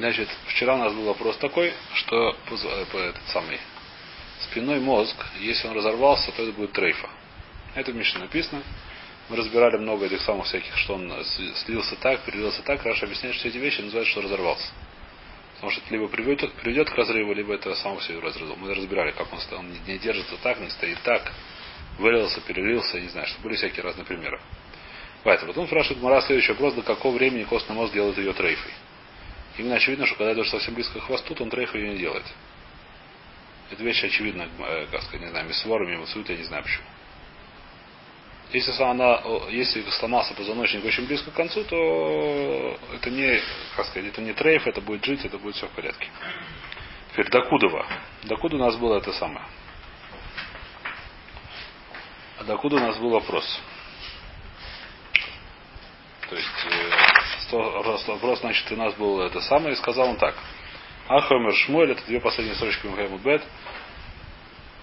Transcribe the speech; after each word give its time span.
Значит, 0.00 0.30
вчера 0.46 0.76
у 0.76 0.78
нас 0.78 0.94
был 0.94 1.04
вопрос 1.04 1.36
такой, 1.36 1.74
что 1.92 2.34
этот 2.50 3.22
самый 3.34 3.60
спиной 4.44 4.80
мозг, 4.80 5.14
если 5.40 5.68
он 5.68 5.74
разорвался, 5.74 6.32
то 6.32 6.42
это 6.42 6.52
будет 6.52 6.72
трейфа. 6.72 7.06
Это 7.74 7.92
в 7.92 7.94
Мишне 7.94 8.20
написано. 8.20 8.62
Мы 9.28 9.36
разбирали 9.36 9.76
много 9.76 10.06
этих 10.06 10.22
самых 10.22 10.46
всяких, 10.46 10.74
что 10.78 10.94
он 10.94 11.12
слился 11.66 11.96
так, 11.96 12.22
перелился 12.22 12.62
так. 12.62 12.82
Раша 12.82 13.04
объясняет, 13.04 13.36
что 13.36 13.48
эти 13.48 13.58
вещи 13.58 13.82
называют, 13.82 14.08
что 14.08 14.22
разорвался. 14.22 14.72
Потому 15.56 15.70
что 15.70 15.82
это 15.82 15.92
либо 15.92 16.08
приведет, 16.08 16.50
приведет 16.54 16.88
к 16.88 16.94
разрыву, 16.94 17.34
либо 17.34 17.52
это 17.52 17.74
сам 17.74 17.98
все 17.98 18.18
разрывал. 18.20 18.56
Мы 18.56 18.74
разбирали, 18.74 19.10
как 19.10 19.30
он, 19.30 19.38
он 19.58 19.70
не 19.86 19.98
держится 19.98 20.34
так, 20.42 20.60
не 20.60 20.70
стоит 20.70 20.98
так, 21.02 21.30
вылился, 21.98 22.40
перелился, 22.40 22.98
не 22.98 23.08
знаю, 23.08 23.26
что 23.26 23.38
были 23.42 23.54
всякие 23.56 23.82
разные 23.82 24.06
примеры. 24.06 24.40
Поэтому 25.24 25.52
потом 25.52 25.66
спрашивает 25.66 26.02
Мара 26.02 26.22
следующий 26.22 26.52
вопрос, 26.52 26.72
до 26.72 26.80
какого 26.80 27.14
времени 27.14 27.44
костный 27.44 27.76
мозг 27.76 27.92
делает 27.92 28.16
ее 28.16 28.32
трейфой. 28.32 28.72
Именно 29.60 29.76
очевидно, 29.76 30.06
что 30.06 30.16
когда 30.16 30.40
уже 30.40 30.48
совсем 30.48 30.72
близко 30.72 30.98
к 30.98 31.04
хвосту, 31.04 31.34
то 31.34 31.42
он 31.44 31.50
трейфа 31.50 31.76
ее 31.76 31.90
не 31.90 31.98
делает. 31.98 32.24
Это 33.70 33.82
вещь 33.82 34.02
очевидна, 34.02 34.48
э, 34.58 34.86
как 34.90 35.02
сказать, 35.02 35.20
не 35.20 35.28
знаю, 35.28 35.46
мисвором, 35.46 35.86
мимо 35.86 36.06
я 36.06 36.36
не 36.36 36.44
знаю 36.44 36.62
почему. 36.62 36.86
Если, 38.52 38.82
она, 38.82 39.20
если 39.50 39.82
сломался 39.90 40.32
позвоночник 40.32 40.82
очень 40.82 41.06
близко 41.06 41.30
к 41.30 41.34
концу, 41.34 41.62
то 41.64 42.78
это 42.94 43.10
не, 43.10 43.38
как 43.76 43.84
сказать, 43.84 44.08
это 44.08 44.22
не 44.22 44.32
трейф, 44.32 44.66
это 44.66 44.80
будет 44.80 45.04
жить, 45.04 45.26
это 45.26 45.36
будет 45.36 45.56
все 45.56 45.66
в 45.66 45.72
порядке. 45.72 46.08
Теперь 47.12 47.28
Докудова. 47.28 47.86
Докуда 48.24 48.56
у 48.56 48.60
нас 48.60 48.76
было 48.76 48.96
это 48.96 49.12
самое. 49.12 49.44
А 52.38 52.44
докуда 52.44 52.76
у 52.76 52.80
нас 52.80 52.96
был 52.96 53.10
вопрос? 53.10 53.60
То 56.30 56.34
есть, 56.34 56.48
э, 57.52 58.12
вопрос, 58.12 58.40
значит, 58.40 58.70
у 58.72 58.76
нас 58.76 58.94
был 58.94 59.20
это 59.20 59.40
самое, 59.40 59.72
и 59.72 59.76
сказал 59.76 60.08
он 60.08 60.16
так. 60.16 60.34
Ахомер 61.08 61.54
Шмуэль, 61.54 61.92
это 61.92 62.04
две 62.06 62.20
последние 62.20 62.54
строчки 62.56 62.86
Мухаймуд 62.86 63.20
Бет. 63.22 63.42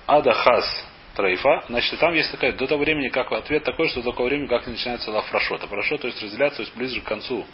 Адахас 0.06 0.86
трейфа, 1.16 1.64
значит, 1.70 2.00
там 2.00 2.14
есть 2.14 2.32
такая, 2.32 2.52
до 2.54 2.68
того 2.68 2.84
времени, 2.84 3.10
как 3.10 3.32
ответ 3.32 3.64
такой, 3.64 3.90
что 3.90 4.02
до 4.02 4.12
того 4.12 4.26
времени, 4.26 4.48
как 4.48 4.68
начинается 4.68 5.12
лафрашот. 5.12 5.64
А 5.64 5.68
фрашот, 5.68 6.02
то 6.02 6.08
есть 6.08 6.22
разделяться, 6.22 6.58
то 6.58 6.64
есть 6.64 6.76
ближе 6.76 7.02
к 7.02 7.06
концу, 7.06 7.46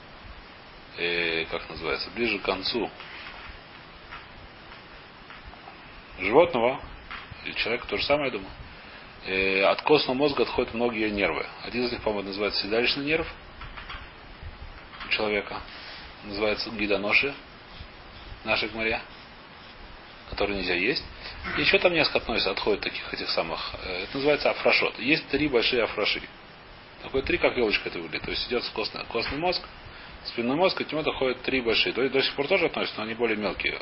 э, 0.97 1.45
как 1.45 1.69
называется, 1.69 2.09
ближе 2.15 2.39
к 2.39 2.43
концу 2.43 2.89
животного, 6.19 6.79
или 7.45 7.53
человека, 7.53 7.87
то 7.87 7.97
же 7.97 8.03
самое, 8.03 8.31
я 8.31 8.31
думаю, 8.31 8.51
э, 9.25 9.63
от 9.63 9.81
костного 9.81 10.17
мозга 10.17 10.43
отходят 10.43 10.73
многие 10.73 11.09
нервы. 11.09 11.45
Один 11.63 11.85
из 11.85 11.91
них, 11.91 12.01
по-моему, 12.01 12.29
называется 12.29 12.63
седалищный 12.63 13.05
нерв 13.05 13.27
человека. 15.13 15.61
Называется 16.23 16.69
гидоноши, 16.71 17.33
нашей 18.43 18.69
моря, 18.71 19.01
который 20.29 20.55
нельзя 20.55 20.75
есть. 20.75 21.03
Еще 21.57 21.79
там 21.79 21.93
несколько 21.93 22.19
относится, 22.19 22.51
отходит 22.51 22.81
таких 22.81 23.13
этих 23.13 23.29
самых. 23.29 23.59
Э, 23.83 24.03
это 24.03 24.15
называется 24.15 24.49
афрашот. 24.49 24.99
Есть 24.99 25.27
три 25.27 25.47
большие 25.47 25.83
афраши. 25.83 26.21
Такой 27.01 27.21
три, 27.21 27.37
как 27.37 27.57
елочка 27.57 27.89
это 27.89 27.99
выглядит. 27.99 28.23
То 28.23 28.31
есть 28.31 28.47
идет 28.47 28.63
костный, 28.73 29.03
костный 29.05 29.37
мозг, 29.37 29.61
спинной 30.25 30.55
мозг, 30.55 30.79
и 30.79 30.85
к 30.85 30.91
нему 30.91 31.03
доходят 31.03 31.41
три 31.41 31.61
большие. 31.61 31.93
До, 31.93 32.09
до 32.09 32.21
сих 32.21 32.33
пор 32.35 32.47
тоже 32.47 32.67
относятся, 32.67 32.99
но 32.99 33.05
они 33.05 33.13
более 33.13 33.37
мелкие. 33.37 33.77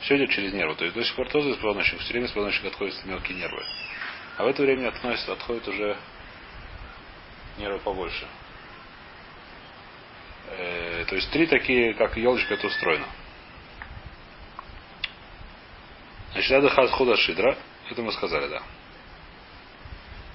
Все 0.00 0.16
идет 0.16 0.30
через 0.30 0.52
нервы. 0.54 0.74
То 0.76 0.84
есть 0.84 0.96
до 0.96 1.04
сих 1.04 1.14
пор 1.14 1.28
тоже 1.28 1.50
из 1.50 1.56
позвоночника. 1.56 2.02
Все 2.02 2.12
время 2.12 2.26
из 2.26 2.32
позвоночника 2.32 2.68
отходят 2.68 3.04
мелкие 3.04 3.36
нервы. 3.36 3.62
А 4.38 4.44
в 4.44 4.46
это 4.46 4.62
время 4.62 4.88
относятся, 4.88 5.32
отходят 5.32 5.68
уже 5.68 5.96
нервы 7.58 7.78
побольше. 7.80 8.26
Э, 10.48 11.04
то 11.06 11.16
есть 11.16 11.30
три 11.30 11.46
такие, 11.46 11.94
как 11.94 12.16
елочка, 12.16 12.54
это 12.54 12.66
устроено. 12.66 13.06
Значит, 16.32 16.52
адахат 16.52 16.90
худа 16.90 17.16
шидра. 17.16 17.56
Это 17.90 18.02
мы 18.02 18.12
сказали, 18.12 18.48
да. 18.48 18.62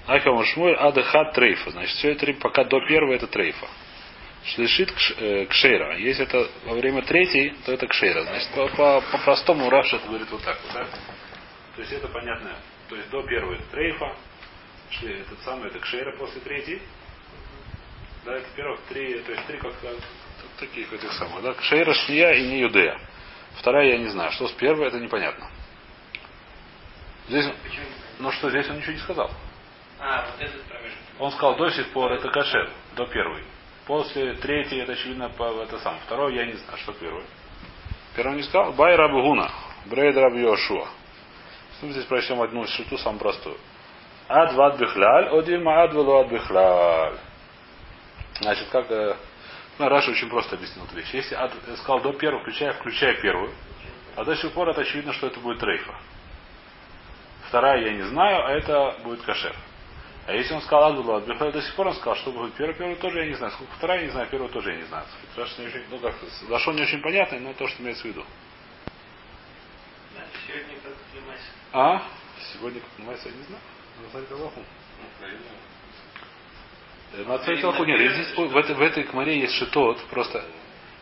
Ахам 0.06 0.44
Шмуль 0.44 0.76
адахат 0.76 1.32
трейфа. 1.32 1.70
Значит, 1.70 1.96
все 1.96 2.12
это 2.12 2.32
пока 2.34 2.64
до 2.64 2.80
первого 2.86 3.14
это 3.14 3.26
трейфа. 3.26 3.66
Шлишит 4.44 4.92
э, 5.18 5.46
кшейра. 5.46 5.96
Если 5.98 6.24
это 6.24 6.48
во 6.64 6.74
время 6.74 7.02
третьей, 7.02 7.56
то 7.64 7.72
это 7.72 7.86
кшейра. 7.88 8.22
Значит, 8.22 8.48
по, 8.50 8.68
по, 8.68 9.00
по 9.00 9.70
Раша 9.70 9.96
это 9.96 10.06
говорит 10.06 10.30
вот 10.30 10.42
так 10.44 10.58
вот, 10.62 10.72
да? 10.74 10.86
То 11.74 11.80
есть 11.80 11.92
это 11.92 12.08
понятно. 12.08 12.56
То 12.88 12.96
есть 12.96 13.10
до 13.10 13.22
первой 13.22 13.56
это 13.56 13.64
трейфа. 13.72 14.14
Шли, 14.90 15.18
этот 15.20 15.40
самый, 15.42 15.68
это 15.68 15.80
кшейра 15.80 16.16
после 16.16 16.40
третьей. 16.40 16.80
Да, 18.26 18.34
это 18.34 18.48
первых 18.56 18.80
три, 18.88 19.20
то 19.20 19.30
есть 19.30 19.46
три 19.46 19.56
как 19.58 19.72
таких 20.58 20.92
этих 20.92 21.12
самых, 21.12 21.42
да? 21.44 21.54
Кшейра, 21.54 21.94
шния 21.94 22.32
и 22.32 22.48
не 22.48 22.58
юдея. 22.58 22.98
Вторая 23.58 23.92
я 23.92 23.98
не 23.98 24.08
знаю. 24.08 24.32
Что 24.32 24.48
с 24.48 24.52
первой, 24.52 24.88
это 24.88 24.98
непонятно. 24.98 25.48
Здесь, 27.28 27.46
ну 28.18 28.32
что, 28.32 28.50
здесь 28.50 28.68
он 28.68 28.78
ничего 28.78 28.94
не 28.94 28.98
сказал. 28.98 29.30
А, 30.00 30.26
вот 30.26 30.40
этот 30.40 30.60
промежуток. 30.64 31.04
Он 31.20 31.30
сказал, 31.30 31.56
до 31.56 31.70
сих 31.70 31.92
пор 31.92 32.12
это 32.12 32.28
кашер, 32.28 32.68
до 32.96 33.06
первой. 33.06 33.44
После 33.86 34.34
третьей, 34.34 34.80
это 34.80 34.92
очевидно, 34.92 35.28
по, 35.28 35.62
это 35.62 35.78
сам. 35.78 35.96
Второй 36.04 36.34
я 36.34 36.46
не 36.46 36.54
знаю, 36.54 36.78
что 36.78 36.92
первый. 36.94 37.24
Первый 38.16 38.38
не 38.38 38.42
сказал, 38.42 38.72
бай 38.72 38.96
рабу 38.96 39.22
гуна, 39.22 39.52
брейд 39.86 40.16
раб 40.16 40.34
Йошуа. 40.34 40.88
Мы 41.82 41.92
здесь 41.92 42.04
прочтем 42.06 42.42
одну 42.42 42.66
шиту, 42.66 42.98
самую 42.98 43.20
простую. 43.20 43.56
Ад 44.28 44.52
вад 44.54 44.78
бихляль, 44.78 45.28
один 45.28 45.62
маад 45.62 45.94
ад 45.94 46.28
бихляль. 46.28 47.18
Значит, 48.40 48.68
как 48.68 48.90
э, 48.90 49.16
ну, 49.78 49.88
Раша 49.88 50.10
очень 50.10 50.28
просто 50.28 50.56
объяснил 50.56 50.84
эту 50.84 50.96
вещь. 50.96 51.12
Если 51.12 51.34
ад 51.34 51.52
сказал 51.78 52.00
до 52.00 52.12
первого, 52.12 52.42
включая, 52.42 52.72
включая 52.74 53.14
первую, 53.20 53.52
а 54.14 54.24
до 54.24 54.34
сих 54.36 54.52
пор 54.52 54.68
это 54.68 54.80
очевидно, 54.80 55.12
что 55.12 55.26
это 55.26 55.40
будет 55.40 55.62
рейфа. 55.62 55.94
Вторая 57.48 57.82
я 57.84 57.92
не 57.92 58.02
знаю, 58.02 58.46
а 58.46 58.50
это 58.50 58.98
будет 59.04 59.22
кашер. 59.22 59.54
А 60.26 60.32
если 60.32 60.54
он 60.54 60.62
сказал 60.62 60.90
Адбула 60.90 61.18
Адбихай, 61.18 61.52
до 61.52 61.62
сих 61.62 61.74
пор 61.76 61.86
он 61.88 61.94
сказал, 61.94 62.16
что 62.16 62.32
будет 62.32 62.54
первый, 62.54 62.74
первый 62.74 62.96
тоже 62.96 63.20
я 63.20 63.26
не 63.26 63.34
знаю. 63.34 63.52
Сколько 63.52 63.72
вторая 63.74 64.00
я 64.00 64.06
не 64.06 64.12
знаю, 64.12 64.28
первую 64.28 64.50
тоже 64.50 64.72
я 64.72 64.76
не 64.78 64.84
знаю. 64.84 65.06
Потому 65.30 65.46
что 65.46 65.62
не 65.62 65.68
очень, 65.68 65.84
ну 65.88 65.98
как, 65.98 66.14
Лашон 66.48 66.76
не 66.76 66.82
очень 66.82 67.00
понятный, 67.00 67.38
но 67.38 67.52
то, 67.52 67.68
что 67.68 67.82
имеется 67.82 68.02
в 68.02 68.06
виду. 68.06 68.24
сегодня 70.46 70.74
как 70.82 70.92
понимаешь? 71.12 71.40
А? 71.72 72.02
Сегодня 72.52 72.80
как 72.80 72.90
понимаешь, 72.90 73.20
я 73.24 73.30
не 73.30 73.42
знаю. 73.44 73.62
Назарит 74.02 74.28
Мацарит 77.26 77.64
Аллаху 77.64 77.84
нет. 77.84 78.12
Здесь, 78.12 78.36
в, 78.36 78.56
этой, 78.56 78.74
в 78.74 78.80
этой 78.80 79.04
кмаре 79.04 79.40
есть 79.40 79.54
шитот, 79.54 79.98
просто 80.10 80.44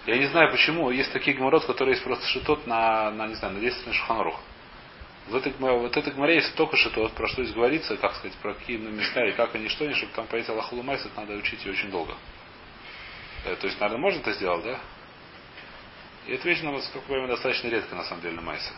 я 0.07 0.19
не 0.19 0.27
знаю 0.27 0.51
почему, 0.51 0.91
есть 0.91 1.13
такие 1.13 1.35
гморот, 1.35 1.65
которые 1.65 1.95
есть 1.95 2.05
просто 2.05 2.27
шитот 2.27 2.67
на, 2.67 3.11
на 3.11 3.27
не 3.27 3.35
знаю, 3.35 3.55
на 3.55 3.61
10 3.61 3.87
на 3.87 3.93
шуханарух. 3.95 4.39
В 5.29 5.37
этой, 5.37 5.53
вот 5.59 5.97
этой 5.97 6.13
гморе 6.13 6.35
есть 6.37 6.55
только 6.55 6.77
вот 6.97 7.13
про 7.15 7.27
что 7.29 7.43
здесь 7.43 7.55
говорится, 7.55 7.97
как 7.97 8.15
сказать, 8.17 8.37
про 8.39 8.53
какие 8.53 8.77
места 8.77 9.25
и 9.25 9.33
как 9.33 9.55
они 9.55 9.69
что 9.69 9.85
они, 9.85 9.95
чтобы 9.95 10.13
там 10.13 10.27
понять 10.27 10.49
Аллаху 10.51 10.77
это 10.77 11.11
надо 11.17 11.35
учить 11.35 11.65
ее 11.65 11.73
очень 11.73 11.91
долго. 11.91 12.15
Э, 13.47 13.57
то 13.57 13.67
есть, 13.67 13.81
наверное, 13.81 14.03
можно 14.03 14.21
это 14.21 14.33
сделать, 14.35 14.65
да? 14.65 14.79
И 16.27 16.33
эта 16.33 16.49
вещь, 16.49 16.61
нам, 16.63 16.79
как 16.79 17.09
мы 17.09 17.27
достаточно 17.27 17.69
редко, 17.69 17.95
на 17.95 18.05
самом 18.05 18.21
деле, 18.23 18.35
на 18.35 18.43
Майсе. 18.43 18.73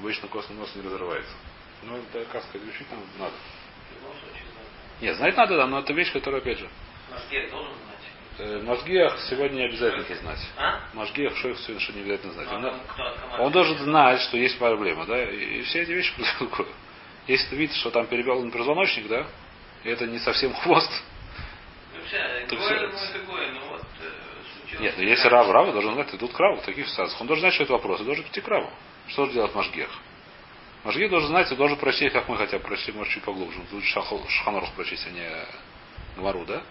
Обычно 0.00 0.28
нос 0.28 0.72
не 0.74 0.82
разрывается. 0.82 1.32
Но 1.82 1.98
это, 1.98 2.24
как 2.30 2.42
сказать, 2.44 2.66
учить 2.66 2.90
нам 2.90 3.00
надо. 3.18 3.34
Нет, 5.00 5.16
знать 5.16 5.36
надо, 5.36 5.56
да, 5.56 5.66
но 5.66 5.80
это 5.80 5.92
вещь, 5.92 6.12
которая, 6.12 6.40
опять 6.40 6.58
же. 6.58 6.68
должен 7.50 7.74
Э, 8.36 8.60
сегодня 9.28 9.58
не 9.58 9.64
обязательно 9.66 10.02
их 10.02 10.16
знать. 10.16 10.40
А? 10.56 10.80
Машгиях 10.92 11.36
что 11.36 11.54
что 11.78 11.92
не 11.92 12.00
обязательно 12.00 12.32
знать. 12.32 12.48
Ну, 12.50 12.68
он, 12.68 12.80
кто, 12.88 13.44
он 13.44 13.52
должен 13.52 13.78
знать, 13.78 14.20
что 14.22 14.36
есть 14.36 14.58
проблема, 14.58 15.06
да, 15.06 15.22
и 15.22 15.62
все 15.62 15.82
эти 15.82 15.92
вещи 15.92 16.12
Если 17.28 17.50
ты 17.50 17.56
видишь, 17.56 17.76
что 17.76 17.90
там 17.90 18.06
перебел 18.06 18.50
позвоночник, 18.50 19.06
да, 19.06 19.26
и 19.84 19.88
это 19.88 20.06
не 20.06 20.18
совсем 20.18 20.52
хвост, 20.62 20.90
Вообще, 21.94 22.46
то 22.48 22.56
все. 22.56 22.80
Ну 22.80 23.60
вот, 23.70 23.82
э, 24.00 24.82
Нет, 24.82 24.94
ну 24.96 25.04
если 25.04 25.28
рав, 25.28 25.48
рав 25.50 25.72
должен 25.72 25.94
знать, 25.94 26.12
идут 26.14 26.32
краву 26.32 26.56
в 26.56 26.64
таких 26.64 26.88
ситуациях. 26.88 27.20
Он 27.20 27.26
должен 27.28 27.42
знать, 27.42 27.54
что 27.54 27.62
это 27.62 27.72
вопрос, 27.72 28.00
и 28.00 28.04
должен 28.04 28.24
идти 28.24 28.40
краву. 28.40 28.68
Что 29.08 29.26
же 29.26 29.32
делать 29.32 29.54
Машгех? 29.54 29.88
Машгех 30.84 31.10
должен 31.10 31.30
знать 31.30 31.50
и 31.50 31.56
должен 31.56 31.78
прочесть, 31.78 32.12
как 32.12 32.28
мы 32.28 32.36
хотим 32.36 32.60
прочесть, 32.60 32.94
может, 32.94 33.12
чуть 33.12 33.24
поглубже. 33.24 33.58
Лучше 33.72 33.88
Шаханорх 34.28 34.70
прочесть, 34.72 35.06
а 35.06 35.10
не 35.10 35.30
Гмару, 36.16 36.44
да? 36.44 36.62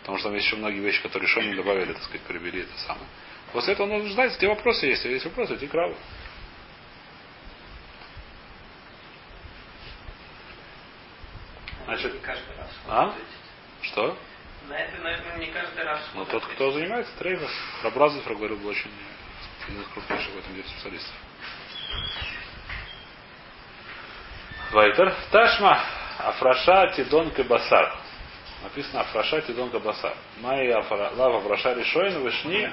Потому 0.00 0.18
что 0.18 0.28
там 0.28 0.34
есть 0.34 0.46
еще 0.46 0.56
многие 0.56 0.80
вещи, 0.80 1.02
которые 1.02 1.28
еще 1.28 1.42
не 1.42 1.54
добавили, 1.54 1.92
так 1.92 2.02
сказать, 2.02 2.22
привели 2.22 2.60
это 2.62 2.78
самое. 2.78 3.06
После 3.52 3.72
этого 3.72 3.86
нужно 3.86 4.10
знать, 4.12 4.32
если 4.32 4.46
вопросы 4.46 4.86
есть. 4.86 5.02
Если 5.04 5.14
есть 5.14 5.24
вопросы, 5.24 5.56
иди 5.56 5.66
к 5.66 5.74
Раву. 5.74 5.96
Значит, 11.86 12.12
а? 12.88 13.14
Что? 13.82 14.16
На 14.68 14.78
это, 14.78 15.02
наверное, 15.02 15.38
не 15.38 15.46
каждый 15.46 15.84
раз. 15.84 16.00
Ну, 16.14 16.24
тот, 16.24 16.44
кто 16.46 16.70
занимается 16.70 17.12
трейдом. 17.18 17.48
Рабразов, 17.82 18.24
говорю, 18.26 18.56
был 18.56 18.68
очень 18.68 18.90
один 19.66 19.82
из 19.82 19.86
крупнейших 19.88 20.34
в 20.34 20.38
этом 20.38 20.54
деле 20.54 20.68
специалистов. 20.68 21.14
Вайтер. 24.72 25.14
Ташма. 25.30 25.80
Афраша 26.18 26.92
Тидон 26.96 27.30
Басар. 27.48 27.96
Написано 28.62 29.00
Афраша 29.00 29.42
Тидон 29.42 29.70
Кабаса. 29.70 30.14
Майя 30.40 30.84
Лава 31.16 31.38
Афраша 31.38 31.74
Решойна 31.74 32.18
Вишни 32.18 32.72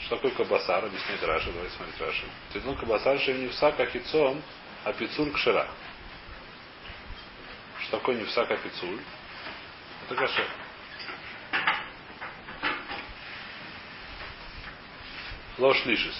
Что 0.00 0.16
такое 0.16 0.30
кабасар? 0.32 0.84
Объясняет 0.84 1.22
Раша. 1.22 1.50
Давайте 1.52 1.74
смотреть 1.76 2.00
Раша. 2.00 2.24
Титун 2.52 2.76
кабасар 2.76 3.18
шем 3.20 3.42
невса 3.42 3.72
кахицон, 3.72 4.42
а 4.84 4.92
пицуль 4.92 5.32
кшира. 5.32 5.66
Что 7.82 7.98
такое 7.98 8.16
невса 8.16 8.44
капицуль? 8.44 9.00
Это 10.06 10.14
кашер. 10.14 10.46
Ложь 15.58 15.84
лишис. 15.86 16.14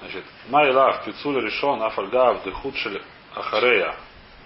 Значит, 0.00 0.24
Майлав, 0.56 1.04
Пицуль 1.04 1.44
решен, 1.44 1.82
Афальгав, 1.82 2.42
Дехудшель, 2.42 3.02
Ахарея, 3.34 3.94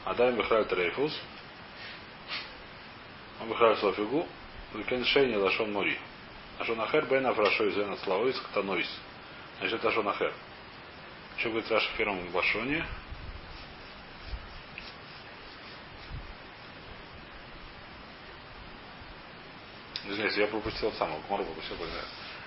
Адай 0.05 0.33
Михаил 0.33 0.65
Трейфус, 0.65 1.17
Михаил 3.47 3.77
Слофигу, 3.77 4.27
Викен 4.75 5.05
Шейни 5.05 5.37
Лашон 5.37 5.73
Мори. 5.73 5.97
Лашон 6.59 6.81
Ахер 6.81 7.07
Бен 7.07 7.25
Афрашо 7.27 7.65
из 7.69 7.77
Вена 7.77 7.97
Славоис 7.99 8.37
Ктанойс. 8.41 8.89
Значит, 9.61 9.85
Лашон 9.85 10.09
Ахер. 10.09 10.33
Что 11.37 11.51
говорит 11.51 11.71
Раша 11.71 11.89
в 11.91 11.97
первом 11.97 12.29
Башоне? 12.33 12.85
Извините, 20.07 20.41
я 20.41 20.49
пропустил 20.49 20.91
самого. 20.95 21.21
Гмору 21.29 21.45
пропустил. 21.45 21.77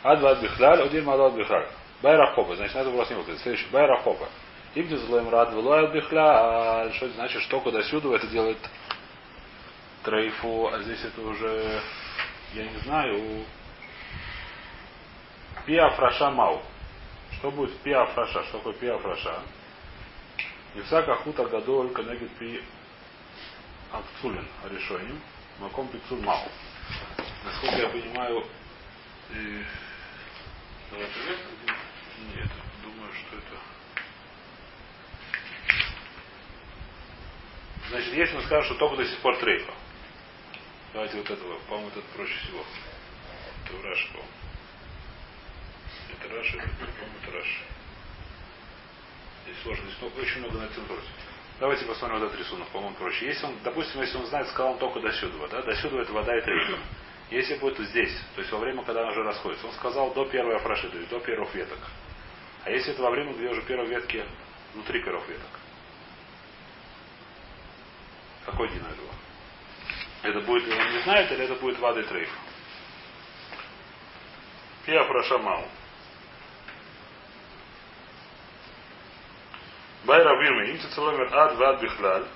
Адва 0.03 0.31
ад 0.31 0.41
бихляль, 0.41 0.81
один 0.81 1.05
мадо 1.05 1.27
ад 1.27 1.35
бихляль. 1.35 1.69
Байра 2.03 2.27
хопа. 2.33 2.55
Значит, 2.57 2.75
на 2.75 2.79
это 2.79 2.89
вопрос 2.89 3.09
не 3.09 3.15
выходит. 3.15 3.39
Следующий. 3.39 3.69
Байра 3.71 3.97
хопа. 4.01 4.27
Ибн 4.75 4.97
злоем 4.97 5.29
рад 5.29 5.53
вылай 5.53 5.85
ад 5.85 5.93
бихляль. 5.93 6.93
Что 6.93 7.05
это 7.05 7.15
значит? 7.15 7.41
Что 7.43 7.61
куда 7.61 7.81
сюда 7.83 8.15
это 8.15 8.27
делает 8.27 8.57
трейфу, 10.03 10.67
а 10.67 10.81
здесь 10.81 11.01
это 11.01 11.21
уже, 11.21 11.81
я 12.55 12.65
не 12.65 12.77
знаю, 12.79 13.45
пиафраша 15.65 16.29
мау. 16.29 16.61
Что 17.31 17.49
будет 17.51 17.77
пиафраша? 17.79 18.43
Что 18.43 18.57
такое 18.57 18.73
пиафраша? 18.73 19.39
Ивсака 20.75 21.15
хута 21.15 21.45
гадоль 21.45 21.91
канегит 21.91 22.31
пи 22.31 22.61
акцулин 23.93 24.45
решением. 24.69 25.21
Маком 25.59 25.87
пицуль 25.87 26.21
мау. 26.21 26.49
Насколько 27.45 27.77
я 27.77 27.87
понимаю, 27.87 28.45
и... 29.29 29.63
Нет, 32.35 32.49
думаю, 32.83 33.11
что 33.13 33.37
это... 33.37 33.57
Значит, 37.89 38.13
если 38.13 38.35
мы 38.35 38.43
скажем, 38.43 38.65
что 38.65 38.75
только 38.75 38.97
до 38.97 39.05
сих 39.05 39.19
пор 39.19 39.37
трейфа. 39.37 39.73
Давайте 40.93 41.17
вот 41.17 41.29
этого, 41.29 41.59
по-моему, 41.67 41.89
это 41.89 42.01
проще 42.15 42.33
всего. 42.39 42.63
Это 43.65 43.81
Раши, 43.81 44.07
по-моему. 44.07 44.31
Это 46.11 46.35
Раши, 46.35 46.57
по-моему, 46.57 47.17
это 47.21 47.31
Раши. 47.31 47.59
Здесь 49.43 49.57
сложно, 49.63 49.85
здесь 49.85 50.01
много, 50.01 50.19
очень 50.19 50.39
много 50.39 50.57
на 50.59 50.63
этом 50.63 50.85
против. 50.85 51.09
Давайте 51.59 51.85
посмотрим 51.85 52.19
вот 52.19 52.27
этот 52.27 52.39
рисунок, 52.39 52.67
по-моему, 52.69 52.95
проще. 52.95 53.27
Если 53.27 53.45
он, 53.45 53.55
допустим, 53.63 54.01
если 54.01 54.17
он 54.17 54.25
знает, 54.25 54.47
сказал 54.49 54.73
он 54.73 54.79
только 54.79 54.99
до 54.99 55.11
сюда, 55.13 55.47
да, 55.49 55.61
до 55.61 55.75
сюда 55.75 56.01
это 56.01 56.13
вода 56.13 56.37
и 56.37 56.41
трейфа. 56.41 56.79
Если 57.29 57.55
будет 57.55 57.79
здесь, 57.89 58.11
то 58.35 58.41
есть 58.41 58.51
во 58.51 58.59
время, 58.59 58.83
когда 58.83 59.01
она 59.01 59.11
уже 59.11 59.23
расходится, 59.23 59.67
он 59.67 59.73
сказал 59.73 60.13
до 60.13 60.25
первой 60.25 60.55
афраши, 60.55 60.89
то 60.89 60.97
есть 60.97 61.09
до 61.09 61.19
первых 61.19 61.53
веток. 61.55 61.79
А 62.65 62.69
если 62.69 62.93
это 62.93 63.01
во 63.01 63.09
время, 63.09 63.33
где 63.33 63.49
уже 63.49 63.61
первые 63.63 63.89
ветки 63.89 64.23
внутри 64.73 65.01
первых 65.03 65.27
веток? 65.27 65.59
Какой 68.45 68.69
день 68.69 68.79
этого? 68.79 69.09
Это 70.23 70.39
будет, 70.41 70.63
он 70.71 70.91
не 70.93 70.99
знает, 71.01 71.31
или 71.31 71.43
это 71.43 71.55
будет 71.55 71.79
вады 71.79 72.03
трейф? 72.03 72.29
Я 74.87 75.03
прошамал. 75.05 75.65
Байра 80.05 80.41
вирми, 80.41 80.71
им 80.71 80.79
цицеломер 80.79 81.33
ад 81.33 81.55
вад 81.55 81.81
бихлаль, 81.81 82.27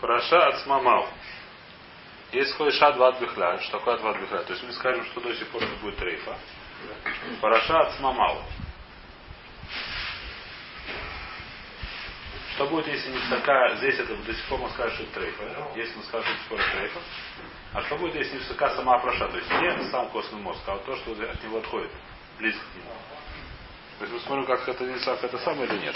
праша 0.00 0.46
от 0.46 0.60
смамау. 0.60 1.08
Если 2.30 2.52
ходишь 2.52 2.80
ад 2.80 2.96
вад 2.96 3.20
бихлаль, 3.20 3.60
что 3.62 3.78
такое 3.78 3.94
ад 3.94 4.02
вад 4.02 4.20
бихлаль? 4.20 4.44
То 4.44 4.52
есть 4.52 4.64
мы 4.64 4.72
скажем, 4.72 5.04
что 5.06 5.20
до 5.20 5.34
сих 5.34 5.48
пор 5.48 5.62
это 5.62 5.74
будет 5.76 5.96
трейфа. 5.96 6.36
Параша 7.40 7.80
от 7.80 7.94
смамау. 7.94 8.44
Что 12.58 12.66
будет, 12.66 12.88
если 12.88 13.12
не 13.12 13.18
высока, 13.18 13.76
здесь 13.76 14.00
это 14.00 14.16
до 14.16 14.34
сих 14.34 14.44
пор 14.46 14.58
мы 14.58 14.68
скажем, 14.70 14.92
что 14.94 15.04
это 15.04 15.12
трейфа, 15.20 15.44
если 15.76 15.96
мы 15.96 16.02
скажем, 16.02 16.28
что 16.44 16.56
это 16.56 16.70
трейфа. 16.72 17.00
А 17.72 17.82
что 17.82 17.96
будет, 17.98 18.16
если 18.16 18.32
не 18.32 18.38
высока 18.40 18.74
сама 18.74 18.96
афраша, 18.96 19.28
то 19.28 19.36
есть 19.36 19.48
не 19.48 19.90
сам 19.92 20.08
костный 20.08 20.40
мозг, 20.40 20.60
а 20.66 20.72
вот 20.72 20.84
то, 20.84 20.96
что 20.96 21.12
от 21.12 21.44
него 21.44 21.58
отходит, 21.58 21.92
близко 22.36 22.60
к 22.60 22.74
нему. 22.74 22.90
То 24.00 24.04
есть 24.06 24.12
мы 24.12 24.20
смотрим, 24.26 24.46
как 24.46 24.68
это 24.68 24.84
не 24.84 24.94
это 24.96 25.38
самое 25.38 25.68
или 25.68 25.78
нет. 25.78 25.94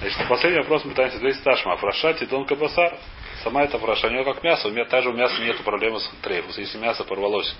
Значит, 0.00 0.28
последний 0.28 0.60
вопрос 0.60 0.86
мы 0.86 0.92
пытаемся 0.92 1.18
ответить 1.18 1.44
Ташма. 1.44 1.74
Афраша, 1.74 2.14
титон 2.14 2.46
кабасар. 2.46 2.96
Сама 3.44 3.64
эта 3.64 3.76
афраша, 3.76 4.06
у 4.06 4.10
нее 4.10 4.24
как 4.24 4.42
мясо. 4.42 4.68
У 4.68 4.70
меня 4.70 4.86
также 4.86 5.10
у 5.10 5.12
мяса 5.12 5.38
нет 5.42 5.62
проблемы 5.64 6.00
с 6.00 6.10
трейфус. 6.22 6.56
Если 6.56 6.78
мясо 6.78 7.04
порвалось, 7.04 7.54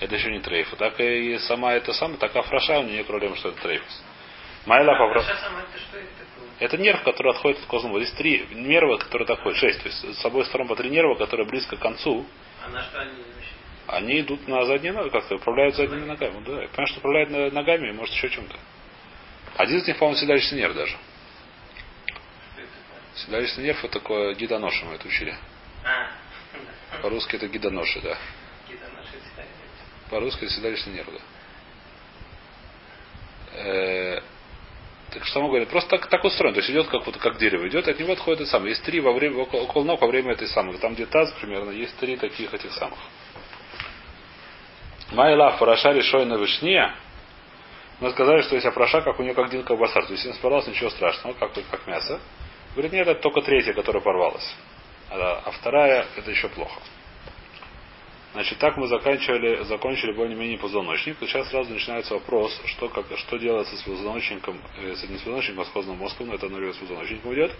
это 0.00 0.14
еще 0.14 0.30
не 0.30 0.40
трейфу. 0.40 0.76
Так 0.76 0.98
и 1.00 1.38
сама 1.38 1.74
это 1.74 1.92
самая, 1.92 2.18
так 2.18 2.34
афраша, 2.34 2.80
у 2.80 2.82
нее 2.84 2.98
нет 2.98 3.06
проблемы, 3.06 3.36
что 3.36 3.50
это 3.50 3.60
трейфус. 3.60 4.02
Майла 4.66 4.92
А. 4.92 5.14
Раша 5.14 5.36
сама 5.36 5.64
это 6.60 6.76
нерв, 6.76 7.02
который 7.02 7.32
отходит 7.32 7.58
от 7.58 7.64
костного. 7.64 7.98
Здесь 8.00 8.14
три 8.16 8.46
нерва, 8.52 8.98
которые 8.98 9.26
отходят. 9.26 9.58
Шесть. 9.58 9.82
То 9.82 9.88
есть 9.88 10.20
с 10.20 10.24
обоих 10.24 10.46
сторон 10.46 10.68
по 10.68 10.76
три 10.76 10.90
нерва, 10.90 11.14
которые 11.14 11.46
близко 11.48 11.76
к 11.76 11.80
концу. 11.80 12.26
А 12.62 12.68
на 12.68 12.82
что 12.82 13.00
они? 13.00 13.12
Они 13.86 14.20
идут 14.20 14.46
на 14.46 14.64
задние 14.66 14.92
ноги, 14.92 15.08
как-то 15.08 15.36
управляют 15.36 15.74
задними 15.74 16.04
ногами. 16.04 16.34
Ну, 16.34 16.40
да. 16.42 16.68
Понимаешь, 16.68 16.90
что 16.90 16.98
управляют 16.98 17.52
ногами, 17.54 17.90
может 17.92 18.14
еще 18.14 18.28
чем-то. 18.28 18.56
Один 19.56 19.78
из 19.78 19.88
них, 19.88 19.98
по-моему, 19.98 20.20
седалищный 20.20 20.58
нерв 20.58 20.74
даже. 20.74 20.96
Седалищный 23.14 23.64
нерв 23.64 23.82
это 23.82 23.94
такое 23.94 24.34
гидоноши 24.34 24.84
мы 24.84 24.94
это 24.94 25.08
учили. 25.08 25.34
А, 25.84 26.10
По-русски 27.00 27.36
это 27.36 27.48
гидоноши, 27.48 28.00
да. 28.02 28.18
По-русски 30.10 30.44
это 30.44 30.52
седалищный 30.52 30.94
нерв, 30.94 31.08
да. 31.12 31.20
Э, 33.54 34.20
Так 35.12 35.24
что 35.24 35.40
могу 35.40 35.52
говорить? 35.52 35.68
Просто 35.68 35.90
так, 35.90 36.06
так 36.08 36.24
устроено. 36.24 36.54
То 36.54 36.60
есть 36.60 36.70
идет 36.70 36.88
как 36.88 37.04
вот 37.04 37.16
как 37.16 37.38
дерево 37.38 37.66
идет, 37.68 37.88
от 37.88 37.98
него 37.98 38.12
отходит 38.12 38.42
и 38.42 38.46
сам. 38.46 38.64
Есть 38.66 38.82
три 38.84 39.00
во 39.00 39.12
время, 39.12 39.38
около, 39.42 39.62
около 39.62 39.84
ног 39.84 40.00
во 40.00 40.06
время 40.06 40.32
этой 40.32 40.46
самой. 40.48 40.78
Там 40.78 40.94
где 40.94 41.06
таз 41.06 41.32
примерно, 41.40 41.70
есть 41.70 41.96
три 41.98 42.16
таких 42.16 42.52
этих 42.54 42.72
самых. 42.72 42.98
Майла 45.10 45.50
Фараша 45.58 45.92
решойна 45.92 46.34
вишния. 46.34 46.94
Мы 47.98 48.10
сказали, 48.12 48.42
что 48.42 48.54
если 48.54 48.68
опраша, 48.68 49.02
как 49.02 49.18
у 49.18 49.22
нее 49.22 49.34
как 49.34 49.50
дилка 49.50 49.74
басар. 49.76 50.06
То 50.06 50.12
есть 50.12 50.24
если 50.24 50.40
порвалась, 50.40 50.68
ничего 50.68 50.90
страшного, 50.90 51.34
как, 51.34 51.52
как 51.70 51.86
мясо. 51.86 52.20
Говорит, 52.74 52.92
нет, 52.92 53.08
это 53.08 53.20
только 53.20 53.42
третья, 53.42 53.72
которая 53.72 54.02
порвалась. 54.02 54.54
А, 55.10 55.42
а 55.44 55.50
вторая, 55.50 56.06
это 56.16 56.30
еще 56.30 56.48
плохо. 56.48 56.80
Значит, 58.32 58.58
так 58.58 58.76
мы 58.76 58.86
заканчивали, 58.86 59.64
закончили 59.64 60.12
более-менее 60.12 60.58
позвоночник. 60.58 61.20
И 61.20 61.26
сейчас 61.26 61.48
сразу 61.48 61.72
начинается 61.72 62.14
вопрос, 62.14 62.60
что, 62.66 62.88
как, 62.88 63.06
что 63.16 63.38
делается 63.38 63.76
с 63.76 63.82
позвоночником, 63.82 64.60
э, 64.78 64.94
с, 64.94 65.02
не 65.08 65.16
с 65.16 65.22
позвоночником, 65.22 65.62
а 65.62 65.64
с 65.64 65.70
костным 65.70 65.96
мозгом, 65.96 66.28
но 66.28 66.34
это 66.34 66.46
с 66.46 66.76
позвоночником 66.76 67.34
идет. 67.34 67.52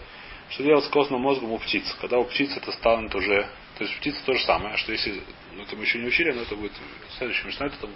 Что 0.50 0.62
делать 0.62 0.85
с 0.85 0.89
костным 0.89 1.23
мозгом 1.23 1.53
у 1.53 1.59
птиц? 1.59 1.93
Когда 2.00 2.19
у 2.19 2.25
птиц 2.25 2.57
это 2.57 2.71
станет 2.71 3.12
уже... 3.17 3.49
То 3.79 3.85
есть 3.85 4.07
у 4.07 4.27
то 4.27 4.33
же 4.33 4.45
самое, 4.45 4.77
что 4.77 4.93
если... 4.93 5.23
Ну, 5.55 5.62
это 5.62 5.75
мы 5.75 5.83
еще 5.83 5.99
не 5.99 6.07
учили, 6.07 6.31
но 6.31 6.43
это 6.43 6.55
будет 6.55 6.73
следующий 7.19 7.47
мешна, 7.47 7.67
это 7.67 7.77
там... 7.81 7.91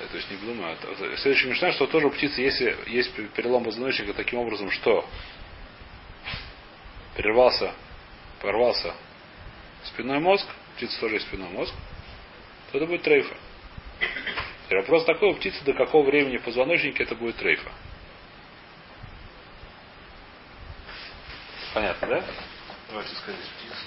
э, 0.00 0.06
То 0.10 0.16
есть 0.16 0.28
не 0.32 0.36
думаю. 0.38 0.72
Это, 0.74 1.16
следующий 1.18 1.46
мешна, 1.46 1.70
что 1.70 1.86
тоже 1.86 2.08
у 2.08 2.10
птицы 2.10 2.40
если 2.40 2.76
есть 2.88 3.12
перелом 3.34 3.62
позвоночника 3.62 4.12
таким 4.12 4.40
образом, 4.40 4.72
что 4.72 5.08
прервался, 7.14 7.72
порвался 8.40 8.92
спинной 9.84 10.18
мозг, 10.18 10.48
у 10.74 10.76
птицы 10.76 10.98
тоже 10.98 11.14
есть 11.14 11.26
спинной 11.26 11.48
мозг, 11.50 11.72
то 12.72 12.78
это 12.78 12.86
будет 12.86 13.02
трейфа. 13.02 13.36
И 14.68 14.74
вопрос 14.74 15.04
такой, 15.04 15.30
у 15.30 15.34
птицы 15.34 15.62
до 15.64 15.72
какого 15.72 16.04
времени 16.04 16.38
в 16.38 16.42
позвоночнике 16.42 17.04
это 17.04 17.14
будет 17.14 17.36
трейфа. 17.36 17.70
Понятно, 21.74 22.08
да? 22.08 22.24
Давайте 22.88 23.14
сказать 23.14 23.40
птицы. 23.40 23.84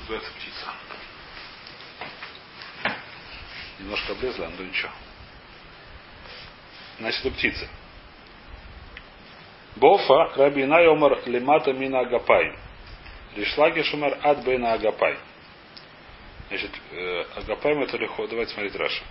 Называется 0.00 0.30
птица. 0.32 0.74
Немножко 3.84 4.12
облезла, 4.12 4.50
но 4.58 4.64
ничего. 4.64 4.90
Значит, 6.98 7.26
у 7.26 7.30
птицы. 7.32 7.68
Бофа 9.76 10.32
рабина 10.36 10.80
йомар 10.80 11.20
лимата 11.26 11.74
мина 11.74 12.00
агапай. 12.00 12.56
Ришлаги 13.36 13.82
Шумар 13.82 14.18
Ад 14.22 14.42
Бейна 14.44 14.72
Агапай. 14.72 15.18
Значит, 16.48 16.70
э, 16.92 17.24
Агапаем 17.36 17.82
это 17.82 17.98
легко. 17.98 18.26
Давайте 18.26 18.52
смотреть 18.52 18.76
Раша. 18.76 19.02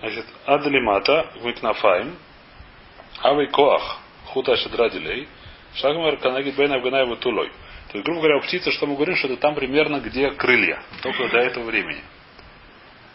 Значит, 0.00 0.26
Адлимата, 0.50 1.30
Викнафаем, 1.44 2.16
Авей 3.22 3.46
Коах, 3.48 4.00
Хута 4.26 4.56
Шадрадилей, 4.56 5.28
Шагмар 5.74 6.16
Канагид 6.16 6.56
Бейна 6.56 6.74
Абганаева 6.74 7.16
Тулой. 7.18 7.52
То 7.92 7.98
есть, 7.98 8.04
грубо 8.04 8.22
говоря, 8.22 8.38
у 8.38 8.40
птицы, 8.40 8.72
что 8.72 8.88
мы 8.88 8.96
говорим, 8.96 9.14
что 9.14 9.28
это 9.28 9.36
там 9.36 9.54
примерно 9.54 10.00
где 10.00 10.32
крылья. 10.32 10.82
Только 11.02 11.28
до 11.28 11.38
этого 11.38 11.66
времени. 11.66 12.02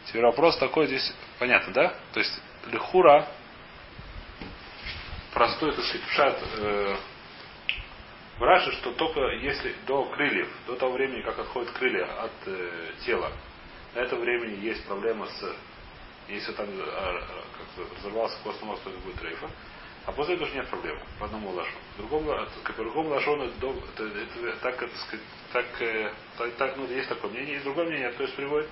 Теперь 0.06 0.22
вопрос 0.24 0.58
такой 0.60 0.88
здесь, 0.88 1.14
понятно, 1.38 1.74
да? 1.74 1.94
То 2.14 2.22
есть, 2.22 2.42
лихура, 2.72 3.28
простой, 5.34 5.74
так 5.74 5.84
сказать, 5.84 6.08
пшат, 6.08 6.40
э, 6.58 6.96
в 8.38 8.44
Раше, 8.44 8.72
что 8.74 8.92
только 8.92 9.20
если 9.42 9.76
до 9.86 10.06
крыльев, 10.06 10.48
до 10.68 10.78
того 10.78 10.94
времени, 10.94 11.22
как 11.22 11.38
отходят 11.38 11.72
крылья 11.72 12.06
от 12.06 12.32
э, 12.46 12.92
тела, 13.06 13.30
до 13.94 14.00
этого 14.00 14.22
времени 14.22 14.64
есть 14.64 14.86
проблема 14.88 15.26
с 15.26 15.56
если 16.28 16.52
там 16.54 16.68
э, 16.70 17.22
как 17.76 17.86
костный 18.44 18.68
мозг, 18.68 18.84
то 18.84 18.90
это 18.90 19.00
будет 19.00 19.22
рейфа. 19.22 19.50
А 20.06 20.12
после 20.12 20.36
этого 20.36 20.48
нет 20.54 20.68
проблем. 20.68 20.98
По 21.20 21.26
одному 21.26 21.52
лашу. 21.52 21.72
Другому, 21.98 22.36
по 22.64 22.74
другому 22.74 23.10
лашу 23.10 23.36
это, 23.42 23.74
это, 23.96 24.04
это, 24.04 24.58
так, 24.62 24.82
это, 24.82 24.94
так, 25.52 25.82
э, 25.82 26.12
так, 26.38 26.54
так, 26.56 26.78
ну, 26.78 26.88
есть 26.88 27.10
такое 27.10 27.32
мнение. 27.32 27.58
И 27.58 27.64
другое 27.64 27.86
мнение, 27.86 28.12
то 28.12 28.24
есть 28.24 28.36
приводит, 28.36 28.70